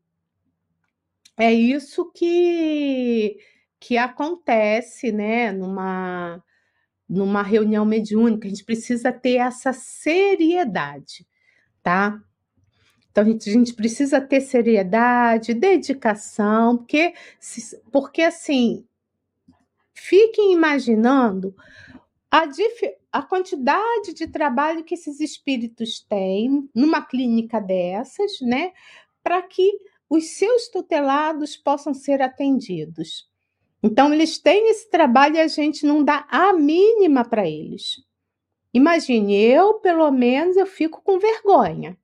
[1.37, 3.37] é isso que,
[3.81, 6.40] que acontece, né, numa,
[7.09, 8.47] numa reunião mediúnica.
[8.47, 11.27] A gente precisa ter essa seriedade,
[11.83, 12.23] tá?
[13.14, 17.14] Então, a gente, precisa ter seriedade, dedicação, porque,
[17.92, 18.85] porque assim,
[19.92, 21.55] fiquem imaginando
[22.29, 22.42] a,
[23.12, 28.72] a quantidade de trabalho que esses espíritos têm numa clínica dessas, né,
[29.22, 29.79] para que
[30.11, 33.31] os seus tutelados possam ser atendidos.
[33.81, 38.05] Então, eles têm esse trabalho e a gente não dá a mínima para eles.
[38.72, 41.96] Imagine, eu, pelo menos, eu fico com vergonha,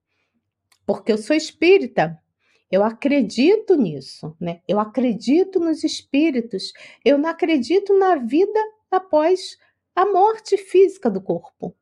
[0.91, 2.21] porque eu sou espírita.
[2.69, 4.61] Eu acredito nisso, né?
[4.67, 6.73] Eu acredito nos espíritos.
[7.05, 8.59] Eu não acredito na vida
[8.91, 9.57] após
[9.95, 11.77] a morte física do corpo.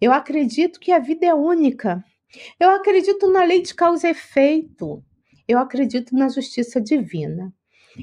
[0.00, 2.04] Eu acredito que a vida é única.
[2.58, 5.00] Eu acredito na lei de causa e efeito.
[5.46, 7.54] Eu acredito na justiça divina.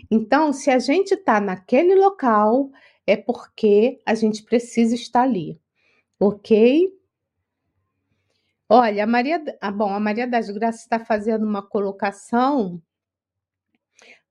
[0.09, 2.71] Então, se a gente está naquele local,
[3.05, 5.59] é porque a gente precisa estar ali.
[6.17, 6.89] Ok?
[8.69, 12.81] Olha, a Maria, ah, bom, a Maria das Graças está fazendo uma colocação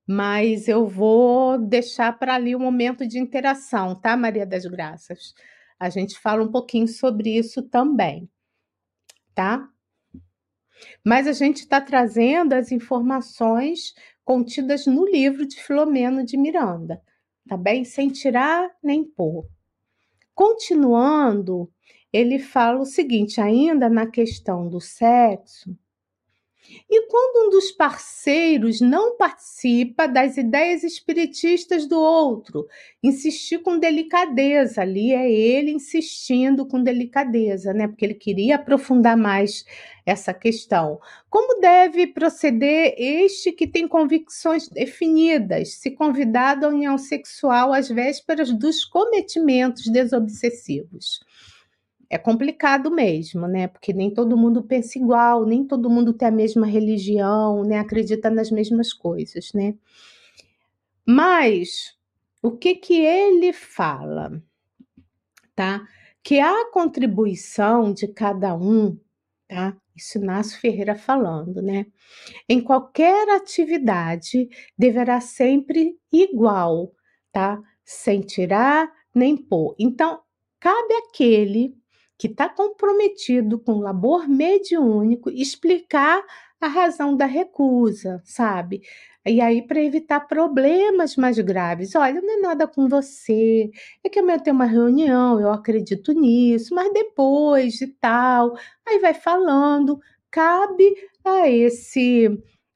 [0.07, 5.35] mas eu vou deixar para ali o um momento de interação, tá, Maria das Graças?
[5.77, 8.29] A gente fala um pouquinho sobre isso também,
[9.35, 9.67] tá?
[11.03, 17.01] Mas a gente está trazendo as informações contidas no livro de Filomeno de Miranda,
[17.47, 17.83] tá bem?
[17.83, 19.45] Sem tirar nem pôr.
[20.33, 21.69] Continuando,
[22.11, 25.75] ele fala o seguinte, ainda na questão do sexo,
[26.89, 32.67] e quando um dos parceiros não participa das ideias espiritistas do outro,
[33.01, 37.87] insistir com delicadeza, ali é ele insistindo com delicadeza, né?
[37.87, 39.63] Porque ele queria aprofundar mais
[40.05, 40.99] essa questão.
[41.29, 48.51] Como deve proceder este que tem convicções definidas, se convidado à união sexual às vésperas
[48.51, 51.21] dos cometimentos desobsessivos?
[52.09, 53.67] É complicado mesmo, né?
[53.67, 57.79] Porque nem todo mundo pensa igual, nem todo mundo tem a mesma religião, né?
[57.79, 59.75] Acredita nas mesmas coisas, né?
[61.05, 61.95] Mas
[62.41, 64.41] o que que ele fala,
[65.55, 65.85] tá?
[66.23, 68.97] Que a contribuição de cada um,
[69.47, 69.75] tá?
[69.95, 71.87] Isso Inácio Ferreira falando, né?
[72.47, 76.93] Em qualquer atividade deverá sempre igual,
[77.31, 77.61] tá?
[77.83, 79.75] Sem tirar nem pôr.
[79.79, 80.21] Então,
[80.59, 81.75] cabe aquele
[82.17, 86.23] que está comprometido com o labor mediúnico explicar
[86.59, 88.81] a razão da recusa, sabe?
[89.25, 93.69] E aí, para evitar problemas mais graves, olha, não é nada com você,
[94.03, 99.13] é que amanhã tem uma reunião, eu acredito nisso, mas depois e tal, aí vai
[99.13, 99.99] falando,
[100.31, 102.29] cabe a esse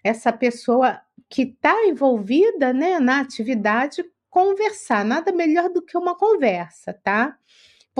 [0.03, 0.99] essa pessoa
[1.29, 7.37] que está envolvida né, na atividade conversar, nada melhor do que uma conversa, tá?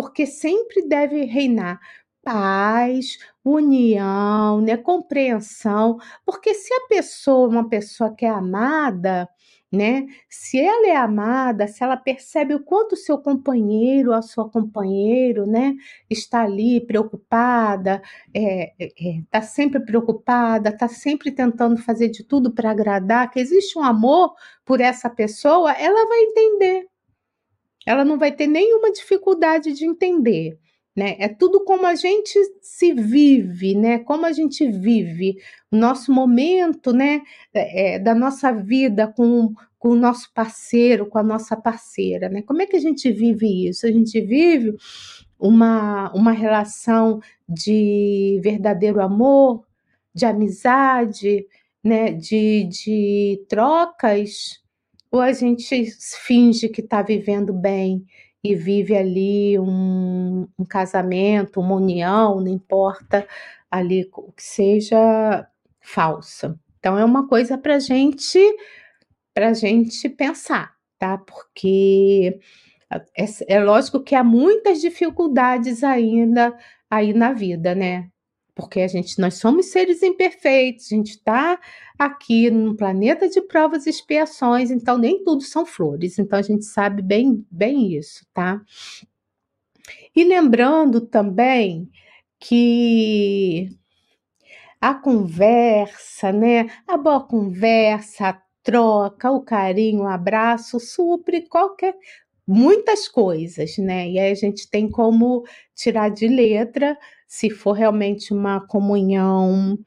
[0.02, 1.80] Porque sempre deve reinar
[2.24, 9.30] paz, união, né, compreensão, porque se a pessoa, uma pessoa que é amada,
[9.72, 15.46] né, se ela é amada, se ela percebe o quanto seu companheiro, a sua companheiro,
[15.46, 15.76] né,
[16.10, 18.02] está ali preocupada,
[18.34, 23.40] é, é, é tá sempre preocupada, está sempre tentando fazer de tudo para agradar, que
[23.40, 24.34] existe um amor
[24.66, 26.88] por essa pessoa, ela vai entender,
[27.86, 30.58] ela não vai ter nenhuma dificuldade de entender.
[30.96, 31.16] Né?
[31.20, 34.00] É tudo como a gente se vive, né?
[34.00, 35.38] Como a gente vive
[35.72, 37.22] o nosso momento, né?
[37.54, 42.42] É, é, da nossa vida com, com o nosso parceiro, com a nossa parceira, né?
[42.42, 43.88] Como é que a gente vive isso?
[43.88, 44.76] A gente vive
[45.40, 49.66] uma, uma relação de verdadeiro amor,
[50.14, 51.48] de amizade,
[51.82, 52.12] né?
[52.12, 54.61] De, de trocas
[55.12, 55.86] ou a gente
[56.26, 58.06] finge que está vivendo bem
[58.44, 63.28] e vive ali um, um, casamento, uma união, não importa
[63.70, 65.48] ali o que seja
[65.82, 66.58] falsa.
[66.80, 68.40] Então é uma coisa para gente
[69.34, 71.18] para gente pensar, tá?
[71.18, 72.40] Porque
[73.16, 76.58] é, é lógico que há muitas dificuldades ainda
[76.90, 78.10] aí na vida, né?
[78.56, 81.60] Porque a gente nós somos seres imperfeitos, a gente está
[81.98, 86.66] aqui num planeta de provas e expiações, então nem tudo são flores, então a gente
[86.66, 88.62] sabe bem, bem isso, tá?
[90.16, 91.90] E lembrando também
[92.40, 93.70] que
[94.80, 96.68] a conversa, né?
[96.88, 101.96] A boa conversa, a troca, o carinho, o abraço supre qualquer
[102.48, 104.10] muitas coisas, né?
[104.10, 105.44] E aí a gente tem como
[105.76, 106.98] tirar de letra
[107.32, 109.80] se for realmente uma comunhão,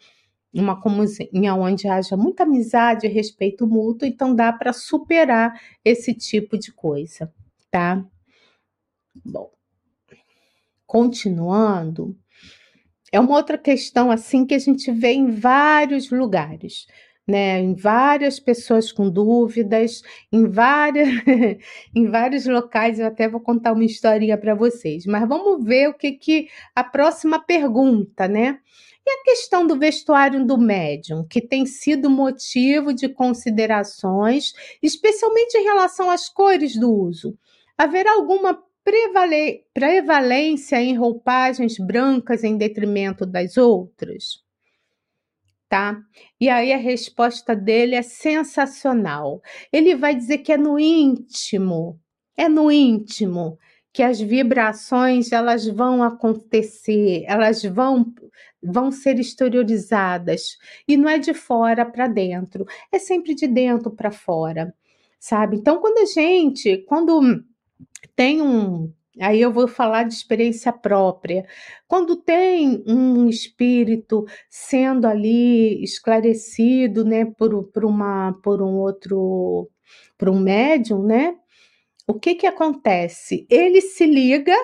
[0.50, 6.57] uma comunhão onde haja muita amizade e respeito mútuo, então dá para superar esse tipo
[6.57, 7.30] de coisa,
[7.70, 8.02] tá?
[9.22, 9.50] Bom,
[10.87, 12.16] continuando,
[13.12, 16.87] é uma outra questão assim que a gente vê em vários lugares
[17.26, 21.08] né, em várias pessoas com dúvidas, em, várias,
[21.94, 22.98] em vários locais.
[22.98, 26.84] Eu até vou contar uma historinha para vocês, mas vamos ver o que, que a
[26.84, 28.58] próxima pergunta, né?
[29.06, 35.64] E a questão do vestuário do médium, que tem sido motivo de considerações, especialmente em
[35.64, 37.37] relação às cores do uso.
[37.76, 38.58] Haverá alguma
[39.74, 44.43] prevalência em roupagens brancas em detrimento das outras?
[45.74, 46.00] Tá?
[46.40, 49.42] E aí a resposta dele é sensacional.
[49.72, 51.98] Ele vai dizer que é no íntimo,
[52.37, 53.58] é no íntimo
[53.92, 58.14] que as vibrações elas vão acontecer, elas vão
[58.62, 60.56] vão ser exteriorizadas
[60.87, 64.72] e não é de fora para dentro, é sempre de dentro para fora,
[65.18, 65.56] sabe?
[65.56, 67.44] Então quando a gente, quando
[68.14, 71.46] tem um Aí eu vou falar de experiência própria.
[71.87, 79.70] Quando tem um espírito sendo ali esclarecido, né, por, por, uma, por um outro,
[80.18, 81.37] por um médium, né?
[82.07, 83.46] O que que acontece?
[83.48, 84.55] Ele se liga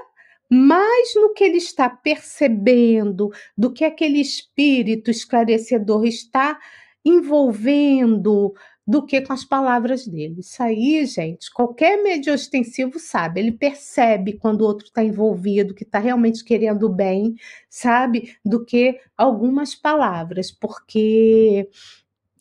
[0.50, 6.58] mais no que ele está percebendo, do que aquele espírito esclarecedor está
[7.04, 8.52] envolvendo,
[8.86, 10.40] do que com as palavras dele.
[10.40, 15.84] Isso aí, gente, qualquer meio ostensivo sabe, ele percebe quando o outro está envolvido, que
[15.84, 17.34] está realmente querendo bem,
[17.68, 21.68] sabe, do que algumas palavras, porque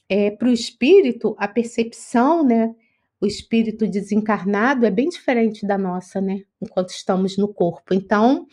[0.10, 2.73] é, para o espírito, a percepção, né?
[3.21, 6.41] O espírito desencarnado é bem diferente da nossa, né?
[6.60, 7.93] Enquanto estamos no corpo.
[7.93, 8.47] Então,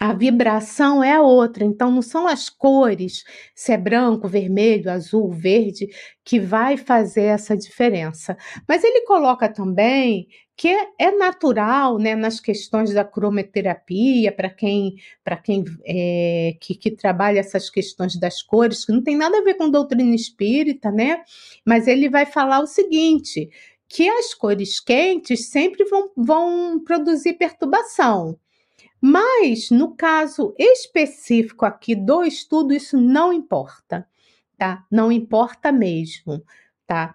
[0.00, 1.64] a vibração é outra.
[1.64, 3.24] Então, não são as cores,
[3.54, 5.88] se é branco, vermelho, azul, verde,
[6.24, 8.36] que vai fazer essa diferença.
[8.68, 15.36] Mas ele coloca também que é natural, né, nas questões da cromoterapia, para quem, para
[15.36, 19.54] quem é, que, que trabalha essas questões das cores, que não tem nada a ver
[19.54, 21.22] com doutrina espírita, né?
[21.64, 23.50] Mas ele vai falar o seguinte:
[23.88, 28.38] que as cores quentes sempre vão, vão produzir perturbação.
[29.04, 34.06] Mas, no caso específico aqui do estudo, isso não importa,
[34.56, 34.86] tá?
[34.88, 36.40] Não importa mesmo,
[36.86, 37.12] tá?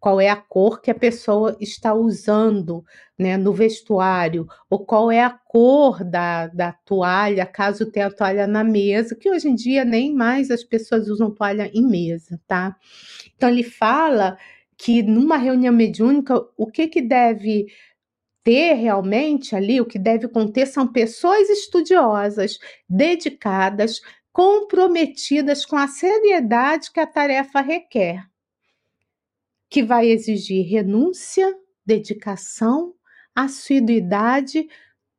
[0.00, 2.84] Qual é a cor que a pessoa está usando
[3.16, 8.64] né, no vestuário, ou qual é a cor da, da toalha, caso tenha toalha na
[8.64, 12.76] mesa, que hoje em dia nem mais as pessoas usam toalha em mesa, tá?
[13.36, 14.36] Então, ele fala
[14.76, 17.66] que numa reunião mediúnica, o que, que deve
[18.42, 24.00] ter realmente ali, o que deve conter são pessoas estudiosas, dedicadas,
[24.32, 28.24] comprometidas com a seriedade que a tarefa requer,
[29.68, 32.94] que vai exigir renúncia, dedicação,
[33.34, 34.68] assiduidade,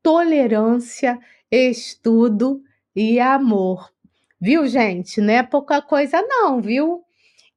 [0.02, 1.20] tolerância,
[1.52, 2.62] estudo
[2.96, 3.92] e amor.
[4.40, 5.20] Viu, gente?
[5.20, 7.04] Não é pouca coisa, não, viu?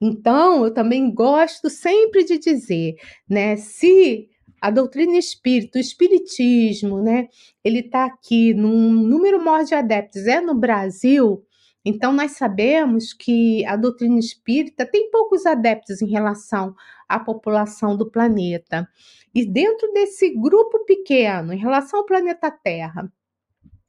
[0.00, 2.96] Então, eu também gosto sempre de dizer,
[3.28, 3.56] né?
[3.56, 4.28] Se
[4.62, 7.28] a doutrina espírita, o espiritismo, né?
[7.64, 11.44] Ele está aqui num número maior de adeptos, é no Brasil.
[11.84, 16.76] Então, nós sabemos que a doutrina espírita tem poucos adeptos em relação
[17.08, 18.88] à população do planeta.
[19.34, 23.12] E dentro desse grupo pequeno, em relação ao planeta Terra,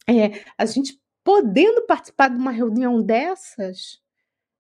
[0.10, 4.02] é, a gente podendo participar de uma reunião dessas,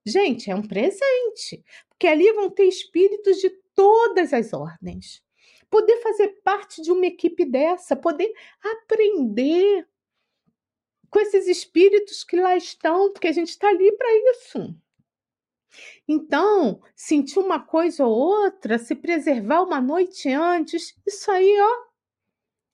[0.05, 5.23] gente, é um presente, porque ali vão ter espíritos de todas as ordens
[5.73, 8.31] poder fazer parte de uma equipe dessa, poder
[8.61, 9.89] aprender
[11.09, 14.75] com esses espíritos que lá estão, porque a gente está ali para isso.
[16.07, 21.87] Então, sentir uma coisa ou outra, se preservar uma noite antes, isso aí, ó,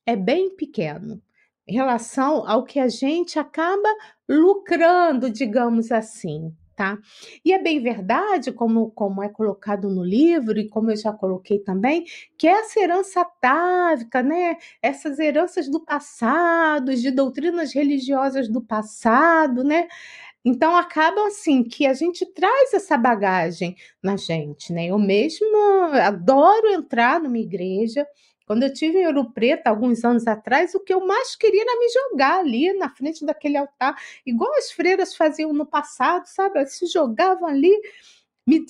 [0.06, 1.24] é bem pequeno
[1.66, 3.88] em relação ao que a gente acaba
[4.28, 6.98] lucrando, digamos assim tá?
[7.44, 11.60] E é bem verdade, como, como é colocado no livro e como eu já coloquei
[11.60, 12.06] também,
[12.38, 14.56] que essa herança atávica, né?
[14.82, 19.90] Essas heranças do passado, de doutrinas religiosas do passado, né?
[20.46, 24.86] Então acaba assim que a gente traz essa bagagem na gente, né?
[24.88, 25.48] Eu mesmo
[26.02, 28.08] adoro entrar numa igreja,
[28.50, 31.79] quando eu tive em Ouro Preto, alguns anos atrás, o que eu mais queria era
[31.79, 33.95] me jogar ali na frente daquele altar,
[34.25, 36.58] igual as freiras faziam no passado, sabe?
[36.58, 37.71] Elas se jogavam ali.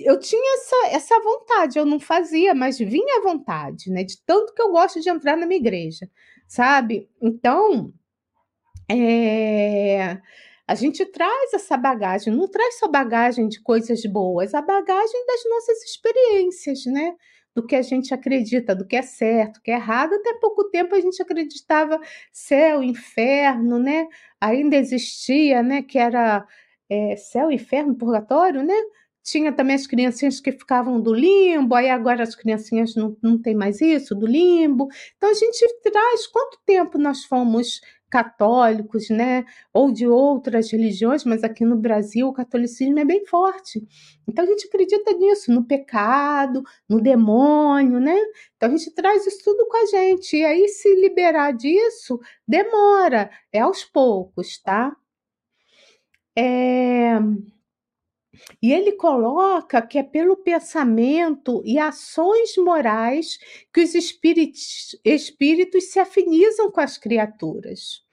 [0.02, 4.04] Eu tinha essa, essa vontade, eu não fazia, mas vinha a vontade, né?
[4.04, 6.10] De tanto que eu gosto de entrar na minha igreja,
[6.46, 7.10] sabe?
[7.22, 7.94] Então,
[8.92, 10.20] é,
[10.68, 15.42] a gente traz essa bagagem, não traz só bagagem de coisas boas, a bagagem das
[15.50, 17.16] nossas experiências, né?
[17.60, 20.14] Do que a gente acredita, do que é certo, do que é errado.
[20.14, 22.00] Até pouco tempo a gente acreditava
[22.32, 24.08] céu, inferno, né?
[24.40, 25.82] Ainda existia, né?
[25.82, 26.48] Que era
[26.90, 28.76] é, céu, inferno, purgatório, né?
[29.22, 33.54] Tinha também as criancinhas que ficavam do limbo, aí agora as criancinhas não, não tem
[33.54, 34.88] mais isso, do limbo.
[35.18, 41.44] Então a gente traz quanto tempo nós fomos católicos, né, ou de outras religiões, mas
[41.44, 43.82] aqui no Brasil o catolicismo é bem forte.
[44.28, 48.18] Então a gente acredita nisso, no pecado, no demônio, né?
[48.56, 50.38] Então a gente traz isso tudo com a gente.
[50.38, 54.96] E aí se liberar disso demora, é aos poucos, tá?
[56.38, 57.20] É...
[58.62, 63.38] E ele coloca que é pelo pensamento e ações morais
[63.74, 68.04] que os espíritos, espíritos se afinizam com as criaturas.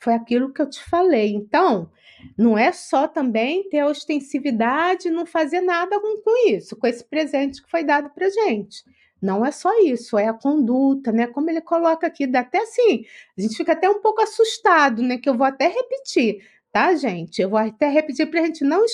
[0.00, 1.32] Foi aquilo que eu te falei.
[1.32, 1.90] Então,
[2.36, 7.04] não é só também ter ostensividade e não fazer nada com, com isso, com esse
[7.04, 8.84] presente que foi dado para gente.
[9.20, 11.28] Não é só isso, é a conduta, né?
[11.28, 13.04] Como ele coloca aqui, dá até assim,
[13.38, 15.16] a gente fica até um pouco assustado, né?
[15.18, 17.40] Que eu vou até repetir, tá, gente?
[17.40, 18.84] Eu vou até repetir para a gente não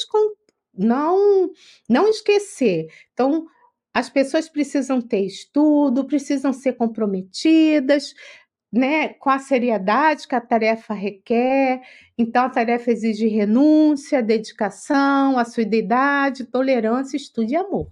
[0.78, 1.50] não,
[1.88, 2.86] não esquecer.
[3.12, 3.46] Então,
[3.92, 8.14] as pessoas precisam ter estudo, precisam ser comprometidas,
[8.72, 11.82] né, com a seriedade que a tarefa requer.
[12.16, 17.88] Então, a tarefa exige renúncia, dedicação, assiduidade, tolerância, estudo e amor.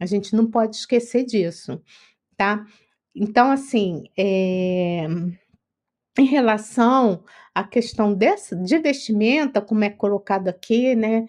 [0.00, 1.82] A gente não pode esquecer disso,
[2.36, 2.66] tá?
[3.14, 5.06] Então, assim, é
[6.18, 7.22] em relação
[7.54, 11.26] à questão dessa, de vestimenta, como é colocado aqui, né?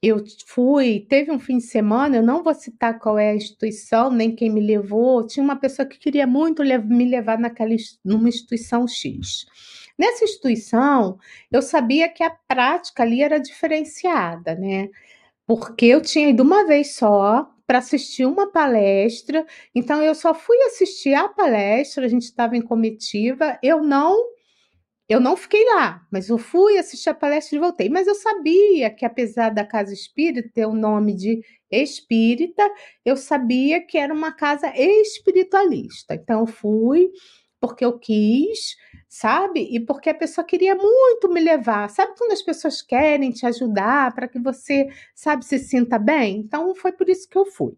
[0.00, 4.10] Eu fui, teve um fim de semana, eu não vou citar qual é a instituição,
[4.12, 7.74] nem quem me levou, tinha uma pessoa que queria muito me levar naquela,
[8.04, 9.44] numa instituição X.
[9.98, 11.18] Nessa instituição,
[11.50, 14.88] eu sabia que a prática ali era diferenciada, né?
[15.46, 19.46] Porque eu tinha ido uma vez só, para assistir uma palestra.
[19.74, 24.16] Então, eu só fui assistir a palestra, a gente estava em comitiva, eu não.
[25.08, 27.88] Eu não fiquei lá, mas eu fui assistir a palestra e voltei.
[27.90, 31.40] Mas eu sabia que, apesar da casa espírita ter o nome de
[31.70, 32.62] espírita,
[33.04, 36.14] eu sabia que era uma casa espiritualista.
[36.14, 37.10] Então, eu fui
[37.60, 38.76] porque eu quis,
[39.08, 39.66] sabe?
[39.70, 41.88] E porque a pessoa queria muito me levar.
[41.88, 46.38] Sabe quando as pessoas querem te ajudar para que você, sabe, se sinta bem?
[46.38, 47.72] Então foi por isso que eu fui.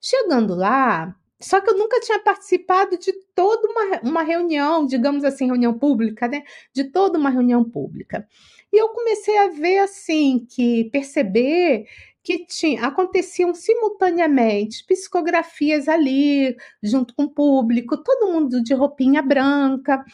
[0.00, 5.46] Chegando lá, só que eu nunca tinha participado de toda uma, uma reunião, digamos assim,
[5.46, 6.42] reunião pública, né?
[6.72, 8.26] De toda uma reunião pública.
[8.72, 11.86] E eu comecei a ver assim que perceber
[12.28, 20.04] que tinha, aconteciam simultaneamente psicografias ali, junto com o público, todo mundo de roupinha branca.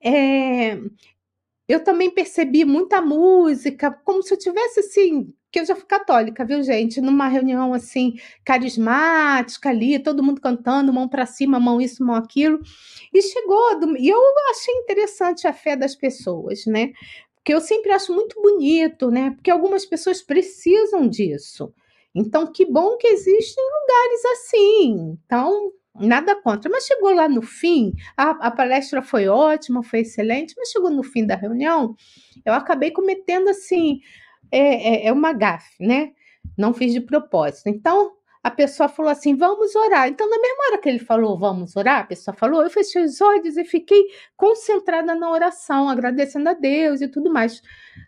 [0.00, 0.78] É,
[1.68, 6.44] eu também percebi muita música, como se eu tivesse assim, que eu já fui católica,
[6.44, 7.00] viu, gente?
[7.00, 8.14] Numa reunião assim,
[8.44, 12.60] carismática ali, todo mundo cantando, mão para cima, mão isso, mão aquilo.
[13.12, 16.92] E chegou, e eu achei interessante a fé das pessoas, né?
[17.46, 19.30] Que eu sempre acho muito bonito, né?
[19.30, 21.72] Porque algumas pessoas precisam disso.
[22.12, 25.16] Então, que bom que existem lugares assim.
[25.24, 26.68] Então, nada contra.
[26.68, 31.04] Mas chegou lá no fim, a, a, palestra foi ótima, foi excelente, mas chegou no
[31.04, 31.94] fim da reunião,
[32.44, 34.00] eu acabei cometendo assim,
[34.50, 36.14] é, é, é uma gafe, né?
[36.58, 37.68] Não fiz de propósito.
[37.68, 38.10] Então,
[38.46, 40.06] a pessoa falou assim: vamos orar.
[40.06, 43.20] Então, na mesma hora que ele falou, vamos orar, a pessoa falou, eu fechei os
[43.20, 44.04] olhos e fiquei
[44.36, 47.60] concentrada na oração, agradecendo a Deus e tudo mais.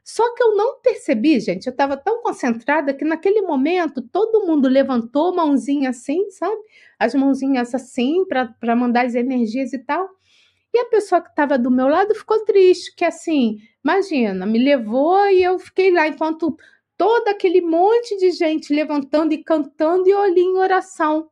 [0.04, 4.68] Só que eu não percebi, gente, eu estava tão concentrada que naquele momento todo mundo
[4.68, 6.56] levantou mãozinha assim, sabe?
[7.00, 10.08] As mãozinhas assim, para mandar as energias e tal.
[10.72, 15.18] E a pessoa que estava do meu lado ficou triste, que assim, imagina, me levou
[15.30, 16.56] e eu fiquei lá enquanto
[16.98, 21.30] todo aquele monte de gente levantando e cantando e eu em oração.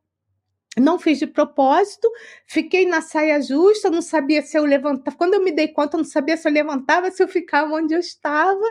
[0.79, 2.09] Não fiz de propósito,
[2.45, 5.17] fiquei na saia justa, não sabia se eu levantava.
[5.17, 7.93] Quando eu me dei conta, eu não sabia se eu levantava, se eu ficava onde
[7.93, 8.63] eu estava,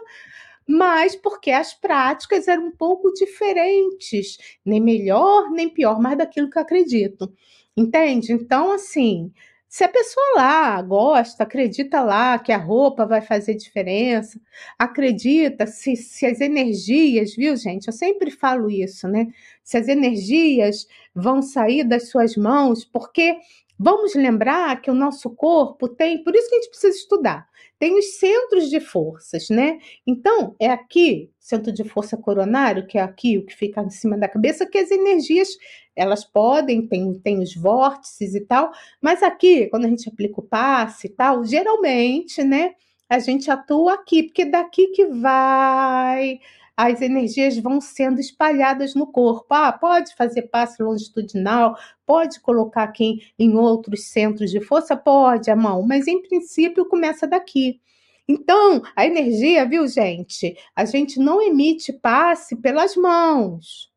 [0.66, 6.58] mas porque as práticas eram um pouco diferentes, nem melhor nem pior, mas daquilo que
[6.58, 7.32] eu acredito.
[7.76, 8.32] Entende?
[8.32, 9.32] Então, assim,
[9.76, 14.40] se a pessoa lá gosta, acredita lá que a roupa vai fazer diferença,
[14.78, 17.86] acredita se, se as energias, viu, gente?
[17.86, 19.26] Eu sempre falo isso, né?
[19.62, 23.36] Se as energias vão sair das suas mãos, porque
[23.78, 27.48] vamos lembrar que o nosso corpo tem, por isso que a gente precisa estudar
[27.78, 29.78] tem os centros de forças, né?
[30.06, 34.16] Então, é aqui, centro de força coronário, que é aqui o que fica em cima
[34.16, 35.48] da cabeça, que as energias,
[35.94, 40.42] elas podem, tem, tem os vórtices e tal, mas aqui, quando a gente aplica o
[40.42, 42.74] passe e tal, geralmente, né?
[43.08, 46.40] a gente atua aqui, porque daqui que vai
[46.76, 49.46] as energias vão sendo espalhadas no corpo.
[49.50, 54.96] Ah, pode fazer passe longitudinal, pode colocar aqui em outros centros de força?
[54.96, 57.80] Pode, a mão, mas em princípio começa daqui.
[58.28, 60.56] Então, a energia, viu, gente?
[60.74, 63.90] A gente não emite passe pelas mãos.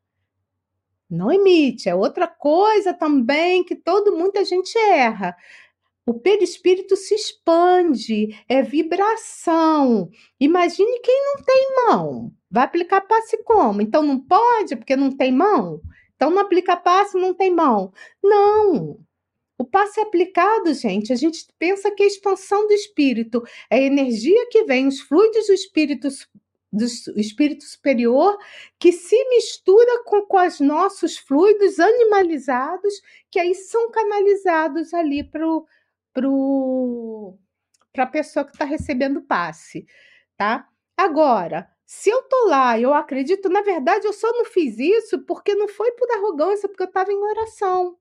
[1.10, 1.88] Não emite.
[1.88, 5.36] É outra coisa também que todo muita gente erra.
[6.06, 10.08] O perispírito se expande, é vibração.
[10.38, 12.32] Imagine quem não tem mão.
[12.50, 13.80] Vai aplicar passe como?
[13.80, 15.80] Então não pode porque não tem mão?
[16.16, 17.92] Então não aplica passe, não tem mão.
[18.22, 18.98] Não.
[19.60, 23.82] O passe é aplicado, gente, a gente pensa que a expansão do espírito é a
[23.82, 26.08] energia que vem, os fluidos do espírito,
[26.72, 26.84] do
[27.20, 28.38] espírito superior,
[28.78, 32.94] que se mistura com, com os nossos fluidos animalizados,
[33.30, 35.44] que aí são canalizados ali para
[37.98, 39.86] a pessoa que está recebendo passe,
[40.38, 40.66] tá?
[40.96, 45.56] Agora, se eu tô lá, eu acredito, na verdade, eu só não fiz isso porque
[45.56, 47.96] não foi por arrogância, porque eu estava em oração.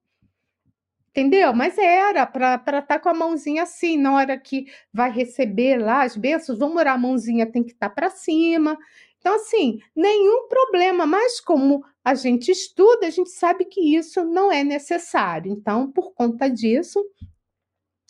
[1.10, 1.52] Entendeu?
[1.56, 6.04] Mas era para estar tá com a mãozinha assim, na hora que vai receber lá
[6.04, 8.78] as bênçãos, vamos orar, a mãozinha tem que estar tá para cima.
[9.18, 14.52] Então, assim, nenhum problema, mas como a gente estuda, a gente sabe que isso não
[14.52, 15.52] é necessário.
[15.52, 17.04] Então, por conta disso,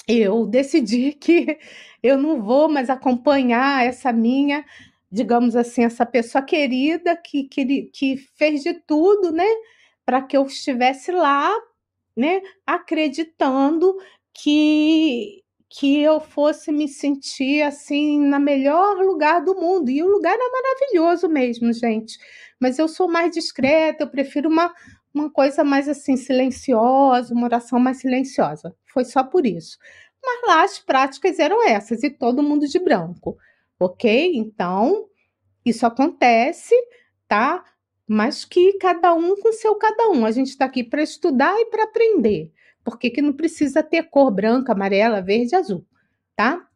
[0.10, 1.58] eu decidi que
[2.04, 4.66] eu não vou mais acompanhar essa minha
[5.12, 9.48] digamos assim, essa pessoa querida que, que, que fez de tudo, né,
[10.06, 11.52] para que eu estivesse lá,
[12.16, 13.96] né, acreditando
[14.34, 19.92] que que eu fosse me sentir assim na melhor lugar do mundo.
[19.92, 22.18] E o lugar é maravilhoso mesmo, gente.
[22.60, 24.74] Mas eu sou mais discreta, eu prefiro uma
[25.14, 28.76] uma coisa mais assim silenciosa, uma oração mais silenciosa.
[28.94, 29.78] Foi só por isso.
[30.24, 33.38] Mas lá as práticas eram essas e todo mundo de branco
[33.80, 34.36] ok?
[34.36, 35.08] Então,
[35.66, 36.76] isso acontece,
[37.28, 37.64] tá?
[38.08, 40.26] Mas que cada um com seu cada um.
[40.26, 42.52] A gente está aqui para estudar e para aprender.
[42.84, 45.86] Por que, não precisa ter cor branca, amarela, verde, azul,
[46.36, 46.68] tá?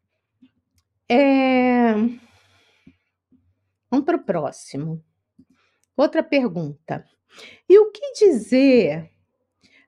[1.09, 1.93] É...
[3.89, 5.03] Vamos para o próximo.
[5.95, 7.05] Outra pergunta.
[7.67, 9.12] E o que dizer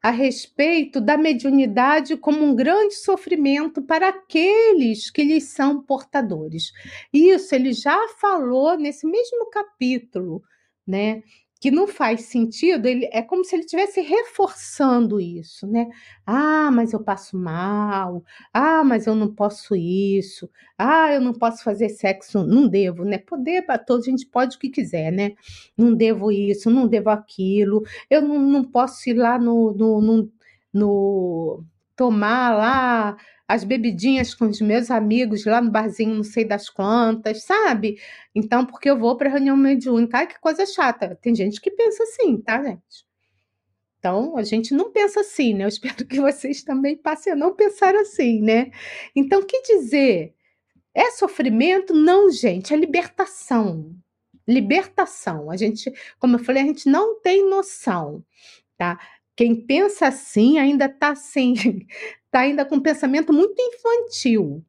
[0.06, 6.72] a respeito da mediunidade como um grande sofrimento para aqueles que lhes são portadores.
[7.12, 10.44] Isso ele já falou nesse mesmo capítulo,
[10.86, 11.24] né?
[11.66, 15.88] Que não faz sentido, ele é como se ele estivesse reforçando isso, né?
[16.24, 18.24] Ah, mas eu passo mal.
[18.54, 20.48] Ah, mas eu não posso isso.
[20.78, 23.18] Ah, eu não posso fazer sexo, não devo, né?
[23.18, 25.32] Poder para todos, a gente pode o que quiser, né?
[25.76, 27.82] Não devo isso, não devo aquilo.
[28.12, 30.32] Eu não, não posso ir lá no, no, no,
[30.72, 31.64] no
[31.96, 33.18] tomar lá
[33.48, 38.00] as bebidinhas com os meus amigos lá no barzinho, não sei das quantas, sabe?
[38.34, 40.18] Então, porque eu vou para reunião mediúnica.
[40.18, 41.18] Ai, que coisa chata.
[41.22, 43.06] Tem gente que pensa assim, tá, gente?
[44.00, 45.64] Então, a gente não pensa assim, né?
[45.64, 48.72] Eu espero que vocês também passem a não pensar assim, né?
[49.16, 50.34] Então, que dizer?
[50.94, 51.94] É sofrimento?
[51.94, 53.96] Não, gente, é libertação.
[54.48, 55.52] Libertação.
[55.52, 58.24] A gente, como eu falei, a gente não tem noção,
[58.78, 59.00] tá?
[59.36, 64.64] Quem pensa assim ainda está assim, está ainda com um pensamento muito infantil.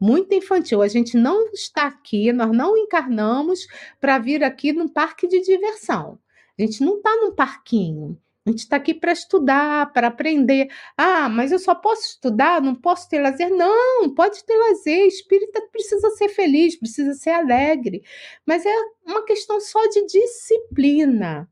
[0.00, 0.82] Muito infantil.
[0.82, 3.66] A gente não está aqui, nós não encarnamos
[4.00, 6.18] para vir aqui num parque de diversão.
[6.58, 8.18] A gente não está num parquinho.
[8.44, 10.68] A gente está aqui para estudar, para aprender.
[10.96, 13.50] Ah, mas eu só posso estudar, não posso ter lazer.
[13.50, 15.06] Não, pode ter lazer.
[15.06, 18.02] Espírita precisa ser feliz, precisa ser alegre.
[18.44, 18.74] Mas é
[19.06, 21.48] uma questão só de disciplina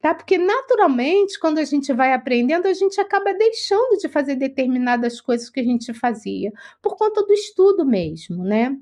[0.00, 0.14] tá?
[0.14, 5.50] Porque naturalmente, quando a gente vai aprendendo, a gente acaba deixando de fazer determinadas coisas
[5.50, 8.76] que a gente fazia, por conta do estudo mesmo, né?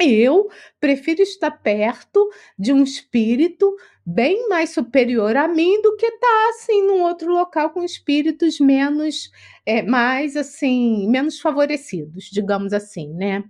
[0.00, 0.48] Eu
[0.80, 2.28] prefiro estar perto
[2.58, 7.30] de um espírito bem mais superior a mim do que estar tá, assim num outro
[7.30, 9.30] local com espíritos menos,
[9.64, 13.44] é, mais assim, menos favorecidos, digamos assim, né?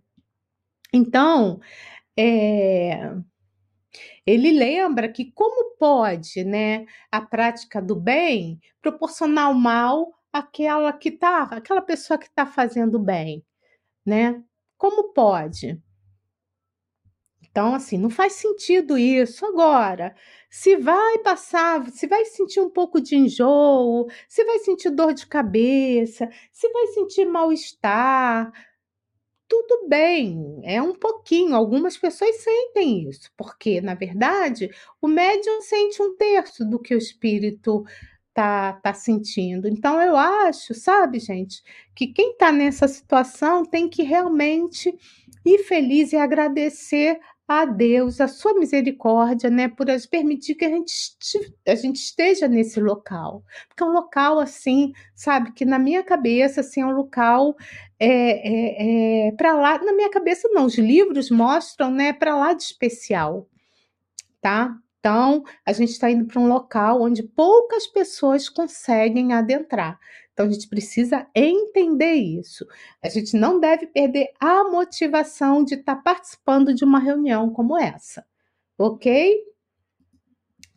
[0.92, 1.58] Então,
[2.18, 3.14] é,
[4.26, 11.10] ele lembra que como pode, né, a prática do bem proporcionar o mal àquela que
[11.10, 13.44] tá, aquela pessoa que está fazendo bem,
[14.06, 14.42] né?
[14.78, 15.80] Como pode?
[17.52, 19.44] Então, assim, não faz sentido isso.
[19.44, 20.16] Agora,
[20.50, 25.26] se vai passar, se vai sentir um pouco de enjoo, se vai sentir dor de
[25.26, 28.50] cabeça, se vai sentir mal-estar,
[29.52, 31.54] tudo bem, é um pouquinho.
[31.54, 36.98] Algumas pessoas sentem isso, porque, na verdade, o médium sente um terço do que o
[36.98, 37.84] espírito
[38.32, 39.68] tá, tá sentindo.
[39.68, 41.62] Então, eu acho, sabe, gente,
[41.94, 44.94] que quem está nessa situação tem que realmente
[45.44, 47.20] ir feliz e agradecer
[47.60, 50.92] a Deus, a sua misericórdia, né, por permitir que a gente,
[51.66, 53.44] a gente esteja nesse local.
[53.68, 57.54] Porque é um local, assim, sabe, que na minha cabeça, assim, é um local
[57.98, 62.52] é, é, é para lá, na minha cabeça não, os livros mostram, né, para lá
[62.54, 63.46] de especial,
[64.40, 64.76] tá?
[65.02, 69.98] Então, a gente está indo para um local onde poucas pessoas conseguem adentrar.
[70.32, 72.66] Então, a gente precisa entender isso.
[73.02, 77.78] A gente não deve perder a motivação de estar tá participando de uma reunião como
[77.78, 78.24] essa,
[78.78, 79.42] ok?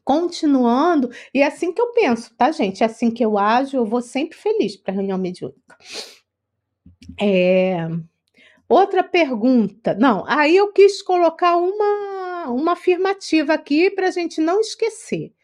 [0.03, 2.84] Continuando, e é assim que eu penso, tá, gente?
[2.84, 5.78] É assim que eu ajo, eu vou sempre feliz para a reunião mediúnica.
[7.20, 7.88] É...
[8.68, 9.93] Outra pergunta.
[9.93, 15.35] Não, aí eu quis colocar uma, uma afirmativa aqui para a gente não esquecer.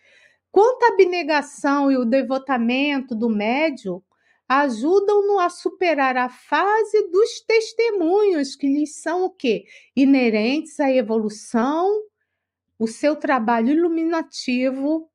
[0.51, 4.03] Quanto à abnegação e o devotamento do médio,
[4.47, 9.65] ajudam-no a superar a fase dos testemunhos, que lhes são o quê?
[9.95, 11.89] Inerentes à evolução,
[12.77, 15.09] o seu trabalho iluminativo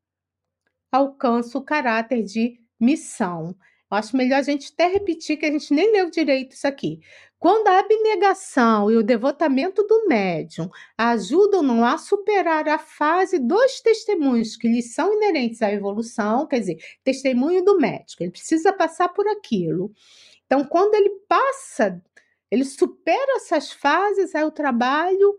[0.91, 3.55] alcança o caráter de missão.
[3.91, 7.01] Acho melhor a gente até repetir, que a gente nem leu direito isso aqui.
[7.39, 14.57] Quando a abnegação e o devotamento do médium ajudam a superar a fase dos testemunhos
[14.57, 19.29] que lhes são inerentes à evolução, quer dizer, testemunho do médico, ele precisa passar por
[19.29, 19.93] aquilo.
[20.47, 22.03] Então, quando ele passa,
[22.51, 25.37] ele supera essas fases, aí o trabalho,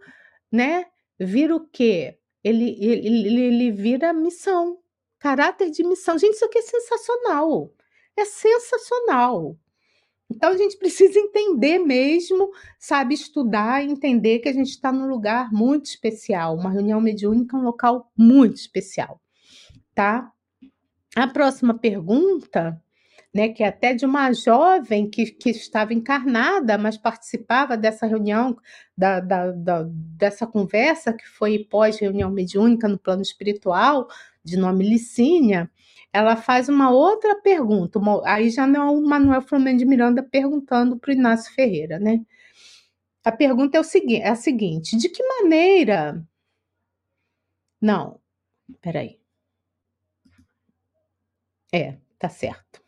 [0.52, 0.86] né,
[1.20, 2.18] vira o quê?
[2.44, 4.78] Ele, ele, ele, ele vira missão,
[5.20, 6.18] caráter de missão.
[6.18, 7.74] Gente, isso aqui é sensacional
[8.18, 9.56] é sensacional.
[10.30, 15.52] Então a gente precisa entender mesmo, sabe, estudar entender que a gente está num lugar
[15.52, 16.56] muito especial.
[16.56, 19.22] Uma reunião mediúnica é um local muito especial,
[19.96, 20.32] tá?
[21.16, 22.80] A próxima pergunta,
[23.34, 28.58] né, que é até de uma jovem que, que estava encarnada, mas participava dessa reunião,
[28.98, 34.08] da, da, da dessa conversa que foi pós-reunião mediúnica no plano espiritual,
[34.44, 35.72] de nome Licínia
[36.18, 40.24] ela faz uma outra pergunta, uma, aí já não é o Manuel Flamengo de Miranda
[40.24, 42.26] perguntando para o Inácio Ferreira, né?
[43.24, 46.26] A pergunta é, o segui é a seguinte: de que maneira.
[47.82, 48.20] Não,
[48.82, 49.20] peraí.
[51.72, 52.82] É, tá certo.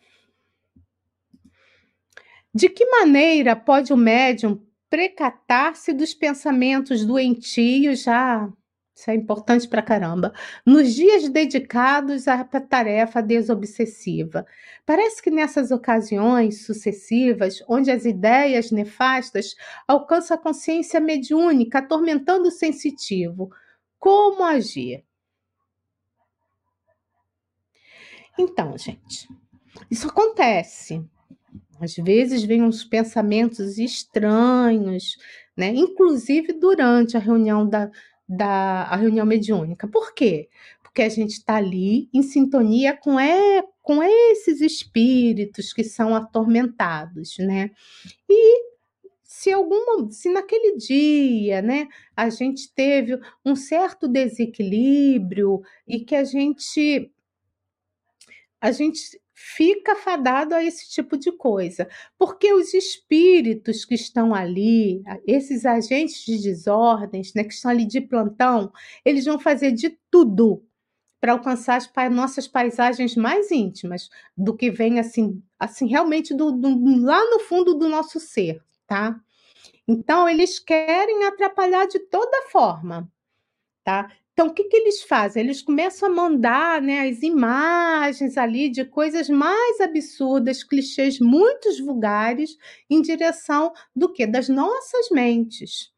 [2.53, 8.51] De que maneira pode o médium precatar-se dos pensamentos doentios já
[8.99, 10.33] isso é importante para caramba.
[10.65, 14.45] Nos dias dedicados à tarefa desobsessiva.
[14.85, 19.55] Parece que nessas ocasiões sucessivas, onde as ideias nefastas
[19.87, 23.49] alcançam a consciência mediúnica, atormentando o sensitivo,
[23.97, 25.05] como agir?
[28.37, 29.29] Então, gente,
[29.89, 31.01] isso acontece.
[31.79, 35.15] Às vezes vem uns pensamentos estranhos,
[35.55, 35.69] né?
[35.73, 37.89] Inclusive durante a reunião da,
[38.29, 39.87] da reunião mediúnica.
[39.87, 40.49] Por quê?
[40.83, 47.37] Porque a gente está ali em sintonia com, é, com esses espíritos que são atormentados,
[47.39, 47.71] né?
[48.29, 48.69] E
[49.23, 56.23] se alguma, se naquele dia, né, a gente teve um certo desequilíbrio e que a
[56.23, 57.11] gente
[58.61, 58.99] a gente
[59.41, 61.87] fica fadado a esse tipo de coisa,
[62.17, 68.01] porque os espíritos que estão ali, esses agentes de desordens, né, que estão ali de
[68.01, 68.69] plantão,
[69.05, 70.61] eles vão fazer de tudo
[71.21, 77.01] para alcançar as nossas paisagens mais íntimas, do que vem assim, assim realmente do, do,
[77.01, 79.17] lá no fundo do nosso ser, tá?
[79.87, 83.09] Então eles querem atrapalhar de toda forma,
[83.85, 84.11] tá?
[84.39, 85.43] Então, o que, que eles fazem?
[85.43, 92.55] Eles começam a mandar né, as imagens ali de coisas mais absurdas, clichês muito vulgares,
[92.89, 94.25] em direção do que?
[94.25, 95.91] Das nossas mentes.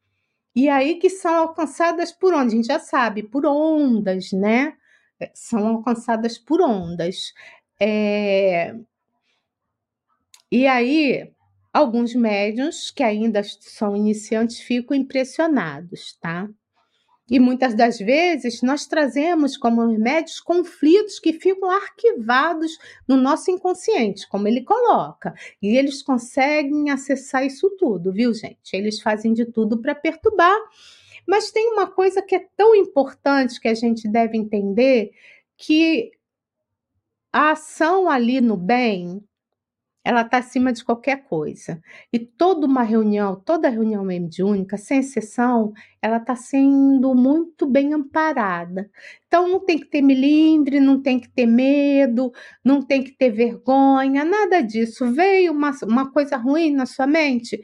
[0.56, 2.54] E aí que são alcançadas por onde?
[2.54, 4.76] A gente já sabe, por ondas, né?
[5.20, 7.32] É, são alcançadas por ondas.
[7.80, 8.74] É...
[10.50, 11.32] E aí,
[11.72, 16.48] alguns médiums que ainda são iniciantes ficam impressionados, tá?
[17.30, 24.28] E muitas das vezes nós trazemos como remédios conflitos que ficam arquivados no nosso inconsciente,
[24.28, 25.32] como ele coloca.
[25.60, 28.74] E eles conseguem acessar isso tudo, viu, gente?
[28.74, 30.58] Eles fazem de tudo para perturbar.
[31.26, 35.12] Mas tem uma coisa que é tão importante que a gente deve entender
[35.56, 36.10] que
[37.32, 39.24] a ação ali no bem,
[40.04, 41.80] ela está acima de qualquer coisa.
[42.12, 48.90] E toda uma reunião, toda reunião mediúnica, sem exceção, ela está sendo muito bem amparada.
[49.26, 52.32] Então não tem que ter milindre, não tem que ter medo,
[52.64, 55.12] não tem que ter vergonha, nada disso.
[55.12, 57.60] Veio uma, uma coisa ruim na sua mente,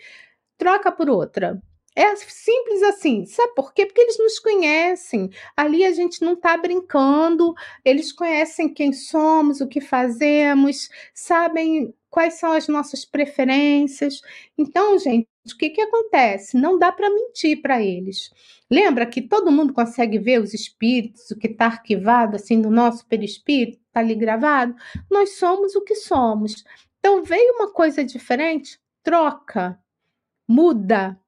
[0.56, 1.60] troca por outra.
[1.98, 3.26] É simples assim.
[3.26, 3.84] Sabe por quê?
[3.84, 5.30] Porque eles nos conhecem.
[5.56, 7.52] Ali a gente não está brincando,
[7.84, 14.20] eles conhecem quem somos, o que fazemos, sabem quais são as nossas preferências.
[14.56, 16.56] Então, gente, o que, que acontece?
[16.56, 18.30] Não dá para mentir para eles.
[18.70, 23.04] Lembra que todo mundo consegue ver os espíritos, o que está arquivado assim no nosso
[23.08, 24.72] perispírito, está ali gravado?
[25.10, 26.64] Nós somos o que somos.
[27.00, 29.76] Então, veio uma coisa diferente, troca,
[30.46, 31.18] muda,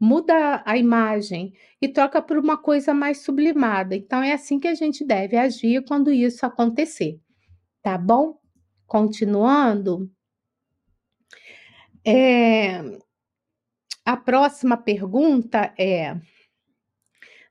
[0.00, 3.94] muda a imagem e troca por uma coisa mais sublimada.
[3.94, 7.20] Então é assim que a gente deve agir quando isso acontecer,
[7.82, 8.40] tá bom?
[8.86, 10.10] Continuando,
[12.04, 12.80] é,
[14.04, 16.16] a próxima pergunta é,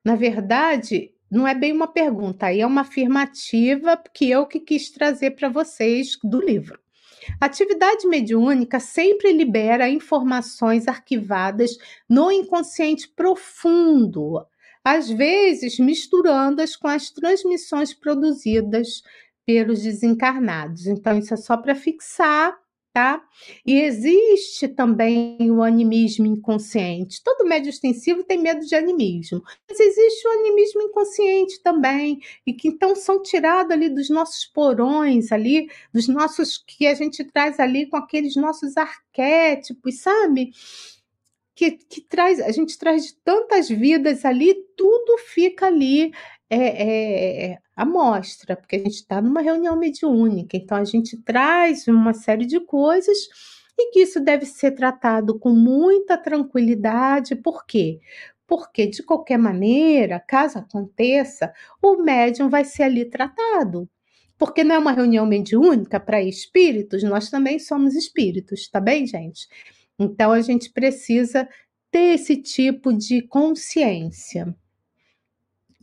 [0.03, 4.89] na verdade, não é bem uma pergunta, aí é uma afirmativa que eu que quis
[4.89, 6.79] trazer para vocês do livro.
[7.39, 14.45] A atividade mediúnica sempre libera informações arquivadas no inconsciente profundo,
[14.83, 19.01] às vezes misturando-as com as transmissões produzidas
[19.45, 20.87] pelos desencarnados.
[20.87, 22.57] Então, isso é só para fixar
[22.99, 23.23] tá?
[23.65, 27.23] E existe também o animismo inconsciente.
[27.23, 32.67] Todo médio extensivo tem medo de animismo, mas existe o animismo inconsciente também, e que
[32.67, 37.85] então são tirados ali dos nossos porões ali, dos nossos que a gente traz ali
[37.85, 40.51] com aqueles nossos arquétipos, sabe?
[41.55, 46.11] Que, que traz, a gente traz de tantas vidas ali, tudo fica ali
[46.49, 51.87] é, é, a mostra, porque a gente está numa reunião mediúnica, então a gente traz
[51.87, 53.17] uma série de coisas
[53.77, 57.99] e que isso deve ser tratado com muita tranquilidade, por quê?
[58.47, 63.87] Porque, de qualquer maneira, caso aconteça, o médium vai ser ali tratado.
[64.37, 69.47] Porque não é uma reunião mediúnica para espíritos, nós também somos espíritos, tá bem, gente?
[69.99, 71.47] Então a gente precisa
[71.91, 74.55] ter esse tipo de consciência.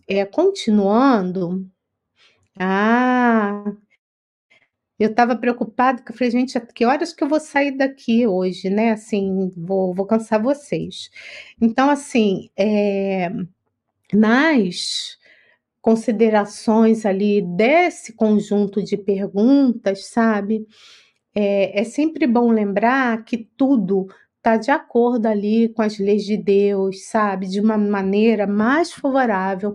[0.08, 1.68] É, continuando,
[2.58, 3.64] ah,
[4.98, 8.70] eu estava preocupada, que eu falei, gente, que horas que eu vou sair daqui hoje,
[8.70, 8.92] né?
[8.92, 11.10] Assim, vou, vou cansar vocês.
[11.60, 13.30] Então, assim, é,
[14.12, 15.18] nas
[15.82, 20.66] considerações ali desse conjunto de perguntas, sabe?
[21.34, 24.08] É, é sempre bom lembrar que tudo
[24.46, 27.48] está de acordo ali com as leis de Deus, sabe?
[27.48, 29.74] De uma maneira mais favorável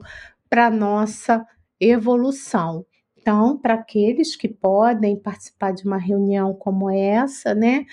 [0.50, 1.46] para a nossa
[1.78, 2.86] evolução.
[3.18, 7.86] Então, para aqueles que podem participar de uma reunião como essa, né,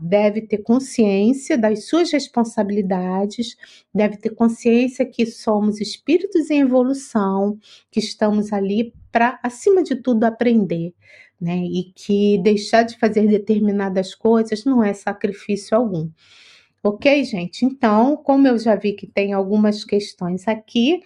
[0.00, 3.56] deve ter consciência das suas responsabilidades,
[3.92, 7.58] deve ter consciência que somos espíritos em evolução,
[7.90, 10.94] que estamos ali para, acima de tudo, aprender
[11.40, 11.56] né?
[11.56, 16.10] E que deixar de fazer determinadas coisas não é sacrifício algum.
[16.82, 17.64] Ok, gente?
[17.64, 21.02] Então, como eu já vi que tem algumas questões aqui,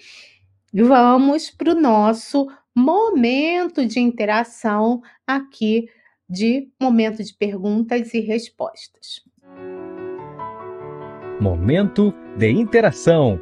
[0.73, 5.89] vamos para o nosso momento de interação aqui
[6.29, 9.23] de momento de perguntas e respostas.
[11.41, 13.41] Momento de interação.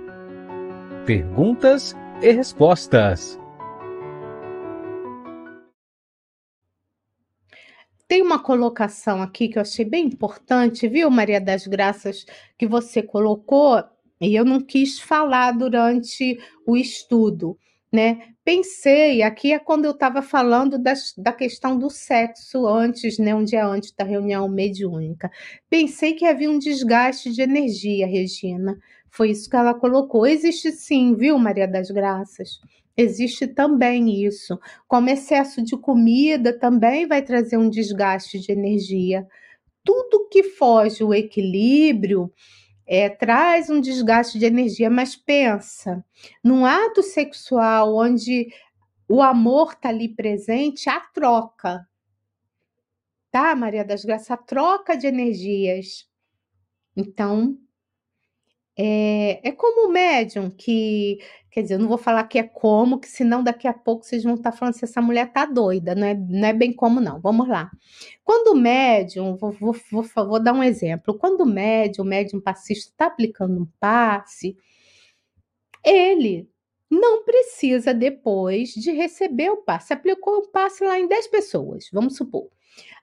[1.07, 3.42] Perguntas e respostas.
[8.13, 12.27] Tem uma colocação aqui que eu achei bem importante, viu, Maria das Graças,
[12.59, 13.83] que você colocou,
[14.21, 17.57] e eu não quis falar durante o estudo,
[17.91, 18.35] né?
[18.45, 23.45] Pensei, aqui é quando eu estava falando das, da questão do sexo antes, né, um
[23.45, 25.31] dia antes da reunião mediúnica.
[25.71, 28.77] Pensei que havia um desgaste de energia, Regina.
[29.09, 30.27] Foi isso que ela colocou.
[30.27, 32.61] Existe sim, viu, Maria das Graças?
[32.97, 34.59] Existe também isso.
[34.87, 39.27] Como excesso de comida também vai trazer um desgaste de energia.
[39.85, 42.33] Tudo que foge o equilíbrio
[42.87, 46.05] é, traz um desgaste de energia, mas pensa,
[46.45, 48.49] num ato sexual onde
[49.09, 51.87] o amor está ali presente, há troca.
[53.31, 54.31] Tá, Maria das Graças?
[54.31, 56.07] A troca de energias.
[56.95, 57.57] Então,
[58.77, 61.19] é, é como o médium que,
[61.51, 64.25] quer dizer, eu não vou falar que é como, que senão daqui a pouco vocês
[64.25, 67.01] vão estar tá falando se essa mulher tá doida, não é, não é bem como
[67.01, 67.21] não.
[67.21, 67.71] Vamos lá.
[68.25, 72.41] Quando o médium, vou, vou, vou, vou dar um exemplo, quando o médium, o médium
[72.41, 74.57] passista está aplicando um passe,
[75.85, 76.49] ele
[76.91, 79.93] não precisa depois de receber o passe.
[79.93, 82.49] Aplicou o passe lá em 10 pessoas, vamos supor.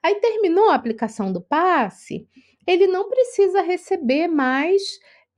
[0.01, 2.27] Aí terminou a aplicação do passe,
[2.65, 4.81] ele não precisa receber mais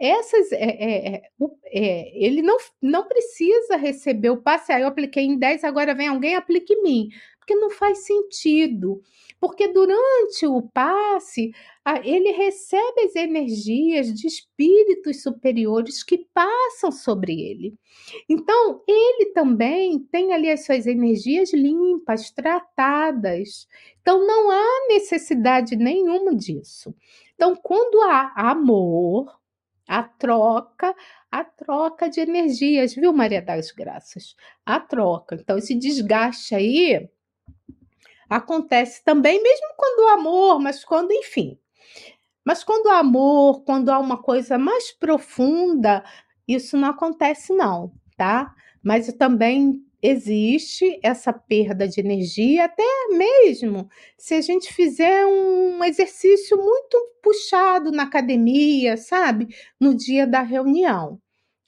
[0.02, 0.52] essas.
[0.52, 1.22] É, é, é,
[1.66, 4.72] é, ele não, não precisa receber o passe.
[4.72, 7.10] Aí eu apliquei em 10, agora vem alguém, aplique em mim.
[7.38, 9.02] Porque não faz sentido.
[9.40, 11.52] Porque durante o passe,
[12.04, 17.74] ele recebe as energias de espíritos superiores que passam sobre ele.
[18.30, 23.68] Então, ele também tem ali as suas energias limpas, tratadas.
[24.02, 26.94] Então, não há necessidade nenhuma disso.
[27.34, 29.41] Então, quando há amor,
[29.92, 30.96] a troca,
[31.30, 34.38] a troca de energias, viu, Maria das Graças?
[34.66, 35.36] A troca.
[35.36, 37.10] Então, esse desgaste aí
[38.30, 41.60] acontece também, mesmo quando o amor, mas quando, enfim.
[42.46, 46.06] Mas quando o amor, quando há uma coisa mais profunda,
[46.48, 48.56] isso não acontece, não, tá?
[48.82, 56.58] Mas também existe essa perda de energia, até mesmo se a gente fizer um exercício
[56.58, 59.48] muito puxado na academia, sabe?
[59.80, 61.20] No dia da reunião.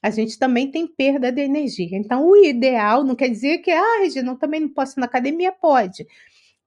[0.02, 1.96] A gente também tem perda de energia.
[1.96, 5.06] Então, o ideal não quer dizer que, ah, Regina, eu também não posso ir na
[5.06, 5.50] academia?
[5.50, 6.06] Pode.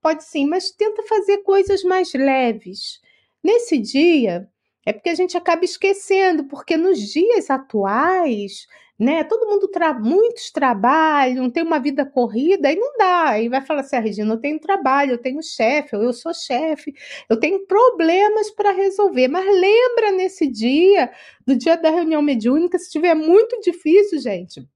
[0.02, 3.00] Pode sim, mas tenta fazer coisas mais leves.
[3.44, 4.50] Nesse dia,
[4.86, 8.66] é porque a gente acaba esquecendo, porque nos dias atuais
[9.00, 9.24] né?
[9.24, 13.30] Todo mundo tra muitos trabalham, tem uma vida corrida e não dá.
[13.30, 16.94] Aí vai falar assim: ah, Regina, eu tenho trabalho, eu tenho chefe, eu sou chefe,
[17.30, 19.28] eu tenho problemas para resolver.
[19.28, 21.12] Mas lembra nesse dia,
[21.46, 24.68] do dia da reunião mediúnica, se estiver muito difícil, gente,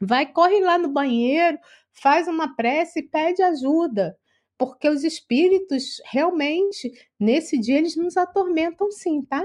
[0.00, 1.58] vai, corre lá no banheiro,
[1.92, 4.16] faz uma prece e pede ajuda.
[4.58, 9.44] Porque os espíritos realmente, nesse dia, eles nos atormentam sim, tá?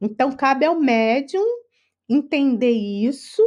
[0.00, 1.44] Então, cabe ao médium
[2.08, 3.42] entender isso,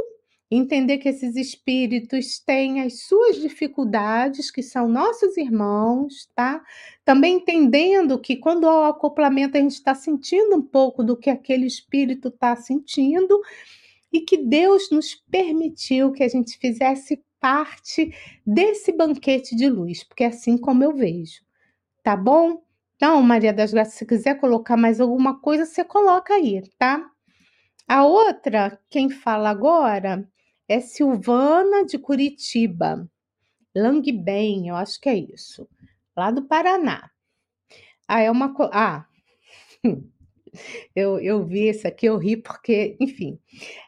[0.51, 6.63] entender que esses espíritos têm as suas dificuldades, que são nossos irmãos, tá?
[7.05, 11.29] Também entendendo que quando há o acoplamento a gente está sentindo um pouco do que
[11.29, 13.39] aquele espírito está sentindo
[14.11, 18.13] e que Deus nos permitiu que a gente fizesse parte
[18.45, 21.41] desse banquete de luz, porque é assim como eu vejo,
[22.03, 22.61] tá bom?
[22.95, 27.09] Então, Maria das Graças, se quiser colocar mais alguma coisa, você coloca aí, tá?
[27.89, 30.23] A outra, quem fala agora,
[30.67, 33.09] é Silvana de Curitiba.
[33.75, 35.67] Langbem, eu acho que é isso.
[36.15, 37.09] Lá do Paraná.
[38.07, 38.53] Ah, é uma.
[38.71, 39.07] Ah,
[40.95, 43.39] eu, eu vi isso aqui, eu ri porque, enfim,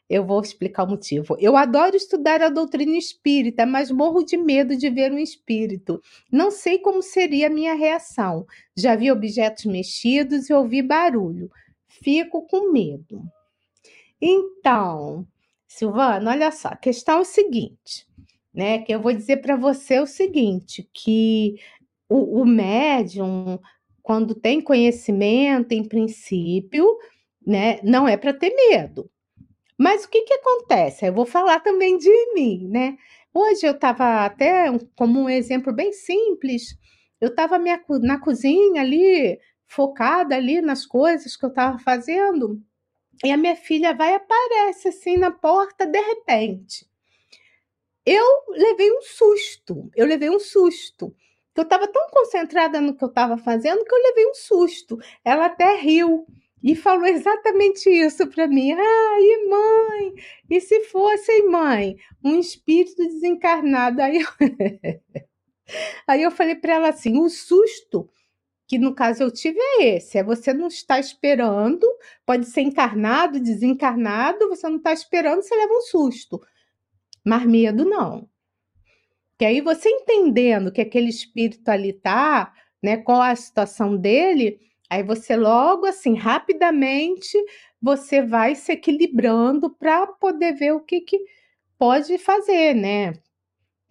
[0.09, 1.37] eu vou explicar o motivo.
[1.39, 6.01] Eu adoro estudar a doutrina espírita, mas morro de medo de ver um espírito.
[6.31, 8.47] Não sei como seria a minha reação.
[8.75, 11.51] Já vi objetos mexidos e ouvi barulho.
[11.87, 13.31] Fico com medo.
[14.21, 15.27] Então,
[15.67, 18.05] Silvana, olha só, a questão é o seguinte,
[18.53, 18.79] né?
[18.79, 21.55] Que eu vou dizer para você o seguinte, que
[22.09, 23.59] o, o médium,
[24.03, 26.85] quando tem conhecimento, em princípio,
[27.45, 29.09] né, não é para ter medo.
[29.77, 31.05] Mas o que, que acontece?
[31.07, 32.97] Eu vou falar também de mim, né?
[33.33, 34.65] Hoje eu estava até
[34.95, 36.77] como um exemplo bem simples,
[37.19, 37.57] eu estava
[38.01, 42.61] na cozinha ali, focada ali nas coisas que eu estava fazendo,
[43.23, 46.87] e a minha filha vai e aparece assim na porta de repente.
[48.05, 51.15] Eu levei um susto, eu levei um susto.
[51.55, 54.97] Eu estava tão concentrada no que eu estava fazendo que eu levei um susto.
[55.23, 56.25] Ela até riu
[56.63, 58.71] e falou exatamente isso para mim.
[58.71, 60.13] Ai, mãe,
[60.49, 64.01] e se fosse, mãe, um espírito desencarnado?
[64.01, 64.27] Aí eu,
[66.07, 68.09] Aí eu falei para ela assim: o susto
[68.71, 71.85] que no caso eu tive é esse: é você não está esperando,
[72.25, 76.41] pode ser encarnado, desencarnado, você não está esperando, você leva um susto.
[77.21, 78.29] Mas medo não.
[79.37, 85.03] Que aí você entendendo que aquele espírito ali tá, né, qual a situação dele, aí
[85.03, 87.37] você logo assim, rapidamente,
[87.81, 91.19] você vai se equilibrando para poder ver o que, que
[91.77, 93.09] pode fazer, né?
[93.09, 93.15] O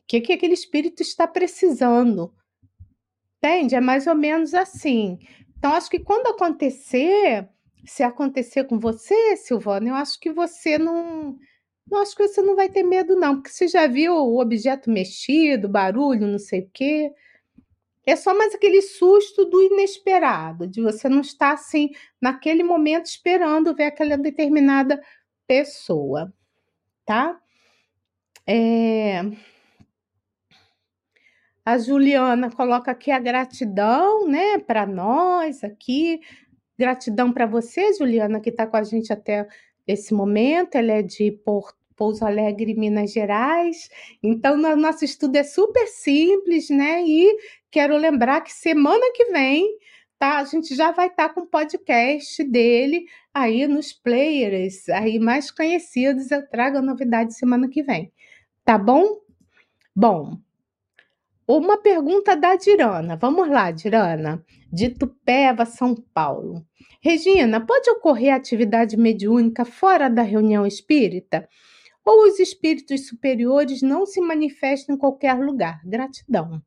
[0.09, 2.33] que, que aquele espírito está precisando
[3.43, 3.75] Entende?
[3.75, 5.19] É mais ou menos assim.
[5.59, 7.49] Então, acho que quando acontecer,
[7.87, 11.39] se acontecer com você, Silvana, eu acho que você não.
[11.91, 14.91] Eu acho que você não vai ter medo, não, porque você já viu o objeto
[14.91, 17.11] mexido, barulho, não sei o quê.
[18.07, 23.75] É só mais aquele susto do inesperado, de você não estar assim, naquele momento, esperando
[23.75, 25.03] ver aquela determinada
[25.47, 26.33] pessoa,
[27.07, 27.41] tá?
[28.47, 29.23] É.
[31.71, 36.21] A Juliana coloca aqui a gratidão, né, para nós aqui.
[36.77, 39.47] Gratidão para você, Juliana, que está com a gente até
[39.87, 40.75] esse momento.
[40.75, 41.31] Ela é de
[41.95, 43.89] Pouso Alegre, Minas Gerais.
[44.21, 47.05] Então, nosso estudo é super simples, né?
[47.07, 47.39] E
[47.71, 49.79] quero lembrar que semana que vem,
[50.19, 50.39] tá?
[50.39, 55.53] A gente já vai estar tá com o podcast dele aí nos players aí mais
[55.53, 56.33] conhecidos.
[56.33, 58.13] Eu trago a novidade semana que vem.
[58.65, 59.21] Tá bom?
[59.95, 60.37] Bom,
[61.59, 63.17] uma pergunta da Dirana.
[63.17, 66.65] Vamos lá, Dirana, de Tupéva, São Paulo.
[67.03, 71.49] Regina, pode ocorrer atividade mediúnica fora da reunião espírita?
[72.05, 75.81] Ou os espíritos superiores não se manifestam em qualquer lugar?
[75.85, 76.63] Gratidão.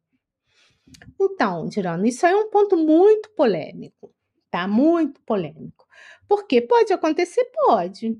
[1.20, 4.14] Então, Dirana, isso aí é um ponto muito polêmico,
[4.50, 4.68] tá?
[4.68, 5.86] Muito polêmico.
[6.28, 7.46] Porque pode acontecer?
[7.66, 8.18] Pode.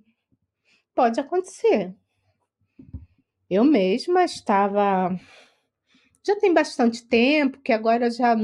[0.96, 1.94] Pode acontecer.
[3.50, 5.20] Eu mesma estava
[6.26, 8.36] já tem bastante tempo, que agora já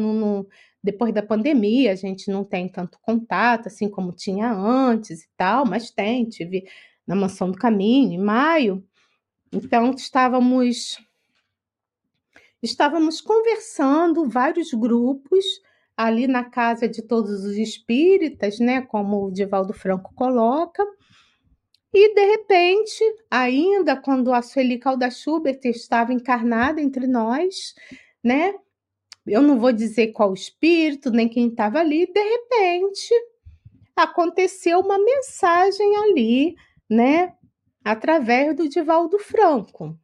[0.83, 5.65] depois da pandemia a gente não tem tanto contato assim como tinha antes e tal,
[5.65, 6.67] mas tem, tive
[7.05, 8.83] na Mansão do Caminho em maio.
[9.51, 10.97] Então estávamos
[12.61, 15.45] estávamos conversando vários grupos
[15.95, 20.85] ali na casa de todos os espíritas, né, como o Divaldo Franco coloca.
[21.93, 27.73] E, de repente, ainda quando a Sueli Calda Schubert estava encarnada entre nós,
[28.23, 28.53] né?
[29.25, 33.13] Eu não vou dizer qual espírito, nem quem estava ali, de repente
[33.95, 36.55] aconteceu uma mensagem ali,
[36.89, 37.33] né?
[37.83, 39.97] Através do Divaldo Franco.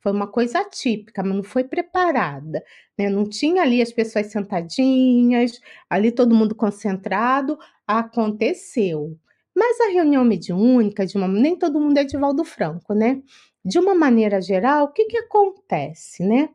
[0.00, 2.62] Foi uma coisa atípica, mas não foi preparada,
[2.98, 3.08] né?
[3.08, 5.58] Não tinha ali as pessoas sentadinhas,
[5.88, 7.58] ali todo mundo concentrado.
[7.86, 9.18] Aconteceu.
[9.54, 13.22] Mas a reunião mediúnica, de uma, nem todo mundo é de Valdo Franco, né?
[13.64, 16.48] De uma maneira geral, o que, que acontece, né?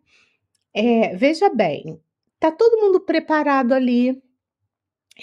[0.74, 2.00] É, veja bem,
[2.40, 4.22] tá todo mundo preparado ali.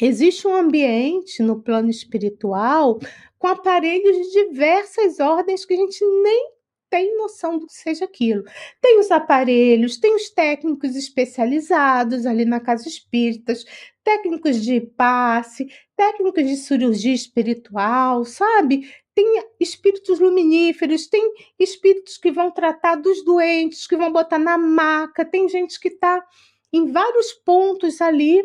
[0.00, 2.98] Existe um ambiente no plano espiritual
[3.38, 6.55] com aparelhos de diversas ordens que a gente nem
[6.90, 8.44] tem noção do que seja aquilo.
[8.80, 13.64] Tem os aparelhos, tem os técnicos especializados ali na casa espíritas,
[14.04, 15.66] técnicos de passe,
[15.96, 18.92] técnicos de cirurgia espiritual, sabe?
[19.14, 25.24] Tem espíritos luminíferos, tem espíritos que vão tratar dos doentes, que vão botar na maca,
[25.24, 26.24] tem gente que está
[26.72, 28.42] em vários pontos ali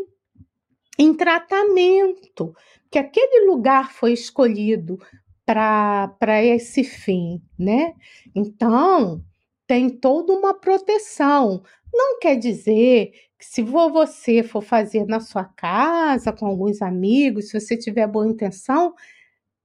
[0.98, 2.56] em tratamento,
[2.90, 5.00] que aquele lugar foi escolhido
[5.46, 7.94] para esse fim, né?
[8.36, 9.24] Então,
[9.68, 11.64] tem toda uma proteção.
[11.94, 17.60] Não quer dizer que se você for fazer na sua casa, com alguns amigos, se
[17.60, 18.94] você tiver boa intenção,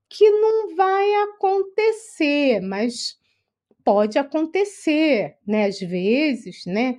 [0.08, 3.16] que não vai acontecer, mas
[3.84, 5.66] pode acontecer, né?
[5.66, 6.98] Às vezes, né?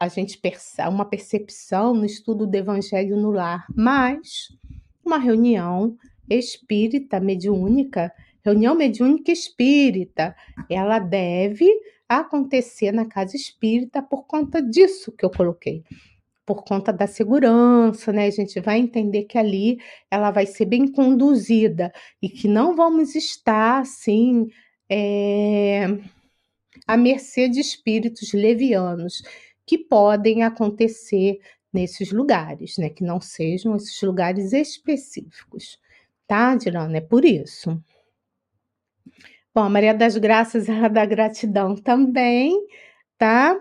[0.00, 4.48] A gente percebe uma percepção no estudo do Evangelho no lar, mas
[5.04, 5.96] uma reunião
[6.30, 8.12] espírita mediúnica,
[8.44, 10.34] reunião mediúnica espírita,
[10.70, 11.66] ela deve
[12.08, 15.84] acontecer na casa espírita por conta disso que eu coloquei.
[16.46, 18.26] Por conta da segurança, né?
[18.26, 19.78] A gente vai entender que ali
[20.10, 24.48] ela vai ser bem conduzida e que não vamos estar assim
[24.88, 25.86] é,
[26.86, 29.22] à mercê de espíritos levianos
[29.66, 31.38] que podem acontecer
[31.70, 32.88] nesses lugares, né?
[32.88, 35.78] Que não sejam esses lugares específicos
[36.28, 36.98] tá, Dirana?
[36.98, 37.82] É por isso.
[39.54, 42.54] Bom, a Maria das Graças, ela dá gratidão também,
[43.18, 43.60] tá?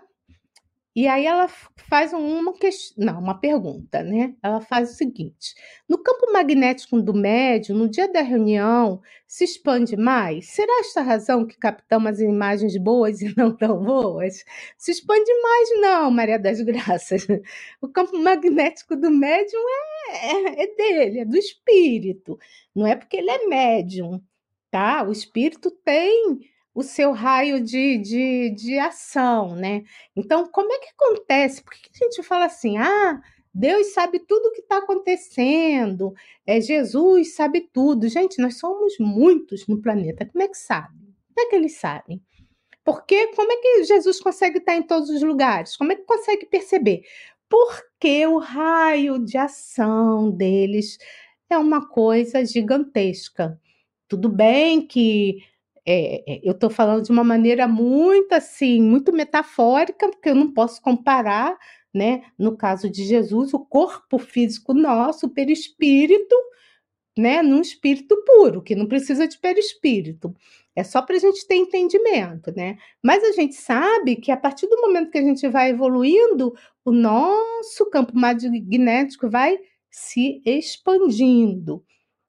[0.98, 4.34] E aí ela faz uma questão, não, uma pergunta, né?
[4.42, 5.54] Ela faz o seguinte:
[5.88, 10.48] no campo magnético do médio, no dia da reunião, se expande mais?
[10.48, 14.44] Será esta razão que captamos as imagens boas e não tão boas?
[14.76, 17.28] Se expande mais, não, Maria das Graças.
[17.80, 19.60] O campo magnético do médium
[20.10, 22.40] é, é, é dele, é do espírito.
[22.76, 24.20] Não é porque ele é médium,
[24.72, 25.04] tá?
[25.08, 26.40] O espírito tem
[26.78, 29.84] o seu raio de, de, de ação, né?
[30.16, 31.64] Então, como é que acontece?
[31.64, 33.20] Por que a gente fala assim, ah,
[33.52, 36.14] Deus sabe tudo o que está acontecendo,
[36.46, 38.08] é, Jesus sabe tudo.
[38.08, 40.94] Gente, nós somos muitos no planeta, como é que sabe?
[41.34, 42.22] Como é que eles sabem?
[42.84, 45.76] Porque como é que Jesus consegue estar em todos os lugares?
[45.76, 47.02] Como é que consegue perceber?
[47.50, 51.00] Porque o raio de ação deles
[51.50, 53.60] é uma coisa gigantesca.
[54.08, 55.40] Tudo bem que
[55.88, 60.52] é, é, eu estou falando de uma maneira muito assim, muito metafórica, porque eu não
[60.54, 61.58] posso comparar,
[61.94, 62.24] né?
[62.38, 66.36] No caso de Jesus, o corpo físico nosso, o perispírito,
[67.18, 67.42] né?
[67.42, 70.36] Num espírito puro, que não precisa de perispírito.
[70.76, 72.78] É só para a gente ter entendimento, né?
[73.04, 76.54] Mas a gente sabe que a partir do momento que a gente vai evoluindo,
[76.86, 79.58] o nosso campo magnético vai
[79.90, 81.84] se expandindo.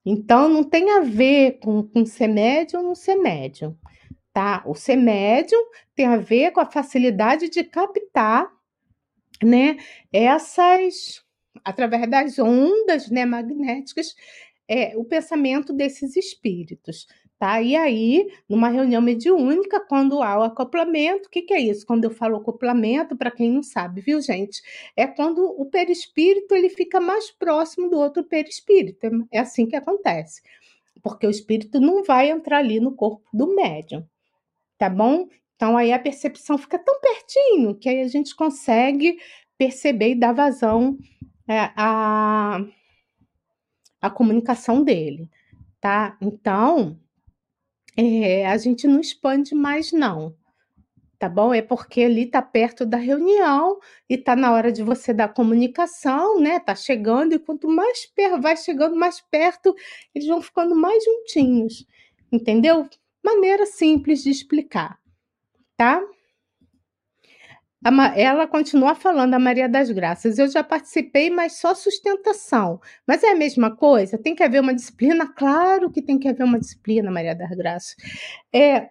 [0.04, 3.76] Então, não tem a ver com, com ser médium ou não ser médium,
[4.32, 4.62] tá?
[4.66, 5.60] O ser médium
[5.94, 8.48] tem a ver com a facilidade de captar
[9.42, 9.76] né,
[10.12, 11.22] essas
[11.64, 14.14] através das ondas, né, magnéticas,
[14.68, 17.06] é, o pensamento desses espíritos.
[17.38, 17.62] Tá?
[17.62, 21.86] E aí, numa reunião mediúnica, quando há o acoplamento, o que, que é isso?
[21.86, 24.60] Quando eu falo acoplamento, para quem não sabe, viu, gente?
[24.96, 29.06] É quando o perispírito ele fica mais próximo do outro perispírito.
[29.30, 30.42] É assim que acontece.
[31.00, 34.04] Porque o espírito não vai entrar ali no corpo do médium.
[34.76, 35.28] Tá bom?
[35.54, 39.18] Então aí a percepção fica tão pertinho que aí a gente consegue
[39.56, 40.98] perceber e dar vazão
[41.48, 42.60] é, à,
[44.00, 45.28] à comunicação dele,
[45.80, 46.16] tá?
[46.20, 46.98] Então,
[48.00, 50.36] é, a gente não expande mais, não.
[51.18, 51.52] Tá bom?
[51.52, 56.40] É porque ali tá perto da reunião e tá na hora de você dar comunicação,
[56.40, 56.60] né?
[56.60, 59.74] Tá chegando, e quanto mais perto vai chegando mais perto,
[60.14, 61.84] eles vão ficando mais juntinhos.
[62.30, 62.88] Entendeu?
[63.24, 64.96] Maneira simples de explicar,
[65.76, 66.00] tá?
[68.16, 70.38] Ela continua falando, a Maria das Graças.
[70.38, 72.80] Eu já participei, mas só sustentação.
[73.06, 74.18] Mas é a mesma coisa?
[74.18, 75.32] Tem que haver uma disciplina?
[75.38, 77.94] Claro que tem que haver uma disciplina, Maria das Graças.
[78.52, 78.90] É,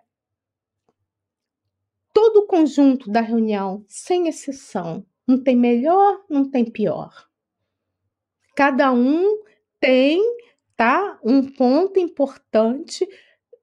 [2.14, 7.28] todo o conjunto da reunião, sem exceção, não tem melhor, não tem pior.
[8.56, 9.44] Cada um
[9.80, 10.22] tem
[10.76, 13.08] tá, um ponto importante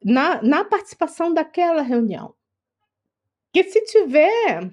[0.05, 2.35] na, na participação daquela reunião.
[3.53, 4.71] Que se tiver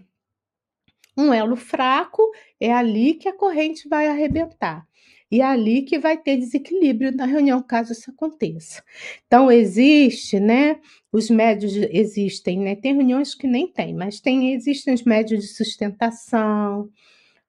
[1.22, 2.22] um elo fraco,
[2.60, 4.86] é ali que a corrente vai arrebentar.
[5.32, 8.84] E é ali que vai ter desequilíbrio na reunião, caso isso aconteça.
[9.26, 10.80] Então, existe, né?
[11.12, 12.76] Os médios existem, né?
[12.76, 16.90] Tem reuniões que nem tem, mas tem, existem os médios de sustentação,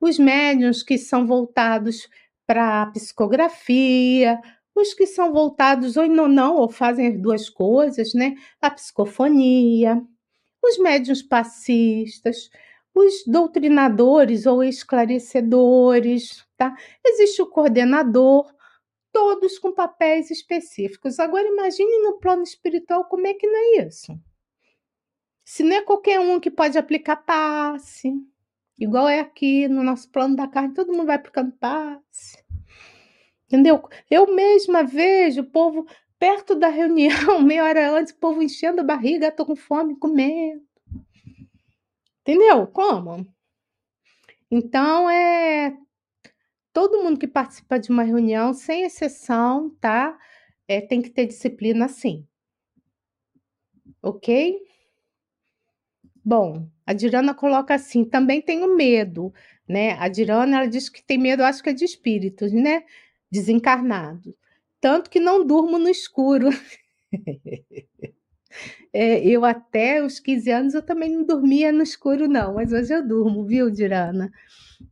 [0.00, 2.08] os médios que são voltados
[2.46, 4.40] para a psicografia,
[4.74, 8.34] os que são voltados ou não, não, ou fazem as duas coisas, né?
[8.60, 10.00] A psicofonia,
[10.62, 12.48] os médios passistas,
[12.94, 16.74] os doutrinadores ou esclarecedores, tá?
[17.04, 18.52] Existe o coordenador,
[19.12, 21.18] todos com papéis específicos.
[21.18, 24.18] Agora imagine no plano espiritual como é que não é isso.
[25.44, 28.12] Se não é qualquer um que pode aplicar passe,
[28.78, 32.42] igual é aqui no nosso plano da carne, todo mundo vai aplicando passe.
[33.46, 33.86] Entendeu?
[34.10, 35.86] Eu mesma vejo o povo
[36.18, 40.62] perto da reunião, meia hora antes, o povo enchendo a barriga, tô com fome, comendo.
[42.26, 42.66] Entendeu?
[42.68, 43.26] Como?
[44.50, 45.76] Então, é
[46.72, 50.18] todo mundo que participa de uma reunião, sem exceção, tá?
[50.68, 52.26] É, tem que ter disciplina sim.
[54.02, 54.28] Ok?
[56.24, 59.32] Bom, a Dirana coloca assim: também tenho medo,
[59.68, 59.92] né?
[59.98, 62.84] A Dirana ela diz que tem medo, acho que é de espíritos, né?
[63.30, 64.34] Desencarnados.
[64.80, 66.48] Tanto que não durmo no escuro.
[68.92, 72.92] É, eu até os 15 anos eu também não dormia no escuro, não, mas hoje
[72.92, 74.30] eu durmo, viu, Dirana?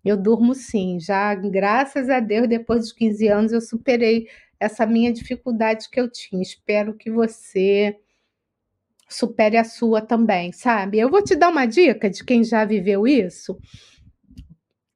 [0.04, 5.12] Eu durmo sim, já graças a Deus, depois dos 15 anos, eu superei essa minha
[5.12, 6.42] dificuldade que eu tinha.
[6.42, 7.96] Espero que você
[9.08, 10.98] supere a sua também, sabe?
[10.98, 13.58] Eu vou te dar uma dica de quem já viveu isso.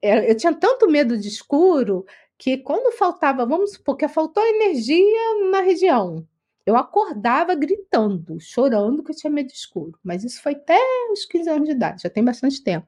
[0.01, 2.05] É, eu tinha tanto medo de escuro
[2.39, 6.27] que quando faltava, vamos supor que faltou energia na região,
[6.67, 9.99] eu acordava gritando, chorando que eu tinha medo escuro.
[10.03, 10.79] Mas isso foi até
[11.13, 12.87] os 15 anos de idade, já tem bastante tempo.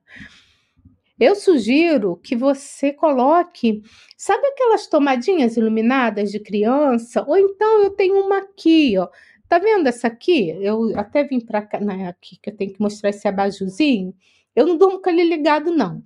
[1.19, 3.83] Eu sugiro que você coloque,
[4.19, 7.25] sabe aquelas tomadinhas iluminadas de criança?
[7.27, 9.09] Ou então eu tenho uma aqui, ó.
[9.49, 10.51] Tá vendo essa aqui?
[10.61, 14.15] Eu até vim para cá, né, aqui que eu tenho que mostrar esse abajuzinho.
[14.55, 16.03] Eu não durmo com ele ligado, não.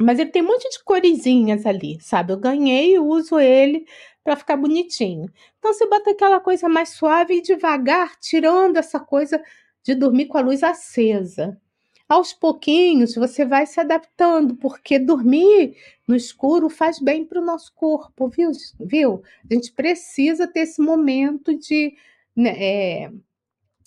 [0.00, 2.32] Mas ele tem um monte de coresinhas ali, sabe?
[2.32, 3.86] Eu ganhei e uso ele
[4.24, 5.30] para ficar bonitinho.
[5.58, 9.42] Então você bota aquela coisa mais suave e devagar, tirando essa coisa
[9.82, 11.60] de dormir com a luz acesa.
[12.08, 17.72] Aos pouquinhos você vai se adaptando, porque dormir no escuro faz bem para o nosso
[17.74, 18.50] corpo, viu?
[18.80, 19.22] viu?
[19.50, 21.94] A gente precisa ter esse momento de.
[22.36, 23.10] Né, é...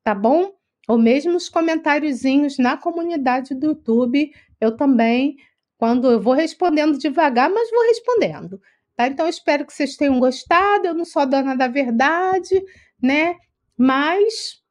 [0.04, 0.56] tá bom?
[0.86, 5.36] ou mesmo os comentáriozinhos na comunidade do YouTube, eu também,
[5.76, 8.60] quando eu vou respondendo devagar, mas vou respondendo.
[8.96, 9.06] Tá?
[9.06, 10.86] Então, espero que vocês tenham gostado.
[10.86, 12.62] Eu não sou dona da verdade,
[13.00, 13.36] né?
[13.76, 14.62] Mas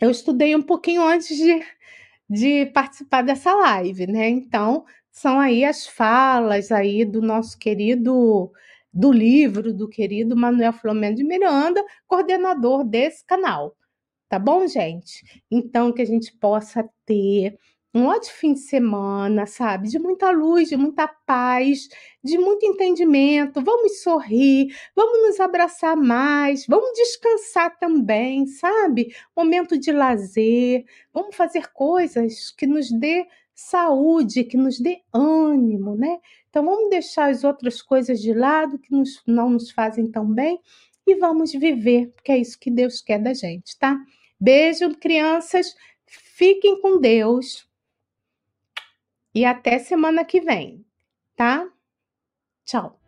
[0.00, 1.64] eu estudei um pouquinho antes de,
[2.28, 4.28] de participar dessa live, né?
[4.28, 8.52] Então, são aí as falas aí do nosso querido
[8.92, 13.76] do livro do querido Manuel Flamengo de Miranda, coordenador desse canal.
[14.28, 15.22] Tá bom, gente?
[15.50, 17.58] Então, que a gente possa ter
[17.96, 19.88] um ótimo fim de semana, sabe?
[19.88, 21.88] De muita luz, de muita paz,
[22.22, 23.62] de muito entendimento.
[23.62, 29.14] Vamos sorrir, vamos nos abraçar mais, vamos descansar também, sabe?
[29.34, 36.18] Momento de lazer, vamos fazer coisas que nos dê saúde, que nos dê ânimo, né?
[36.50, 40.60] Então vamos deixar as outras coisas de lado que nos, não nos fazem tão bem
[41.06, 43.96] e vamos viver, porque é isso que Deus quer da gente, tá?
[44.38, 45.74] Beijo, crianças.
[46.06, 47.65] Fiquem com Deus.
[49.36, 50.82] E até semana que vem,
[51.36, 51.68] tá?
[52.64, 52.98] Tchau.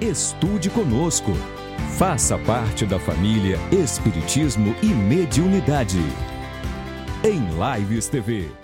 [0.00, 1.32] Estude conosco.
[1.98, 5.98] Faça parte da família Espiritismo e Mediunidade.
[7.22, 8.61] Em Lives TV.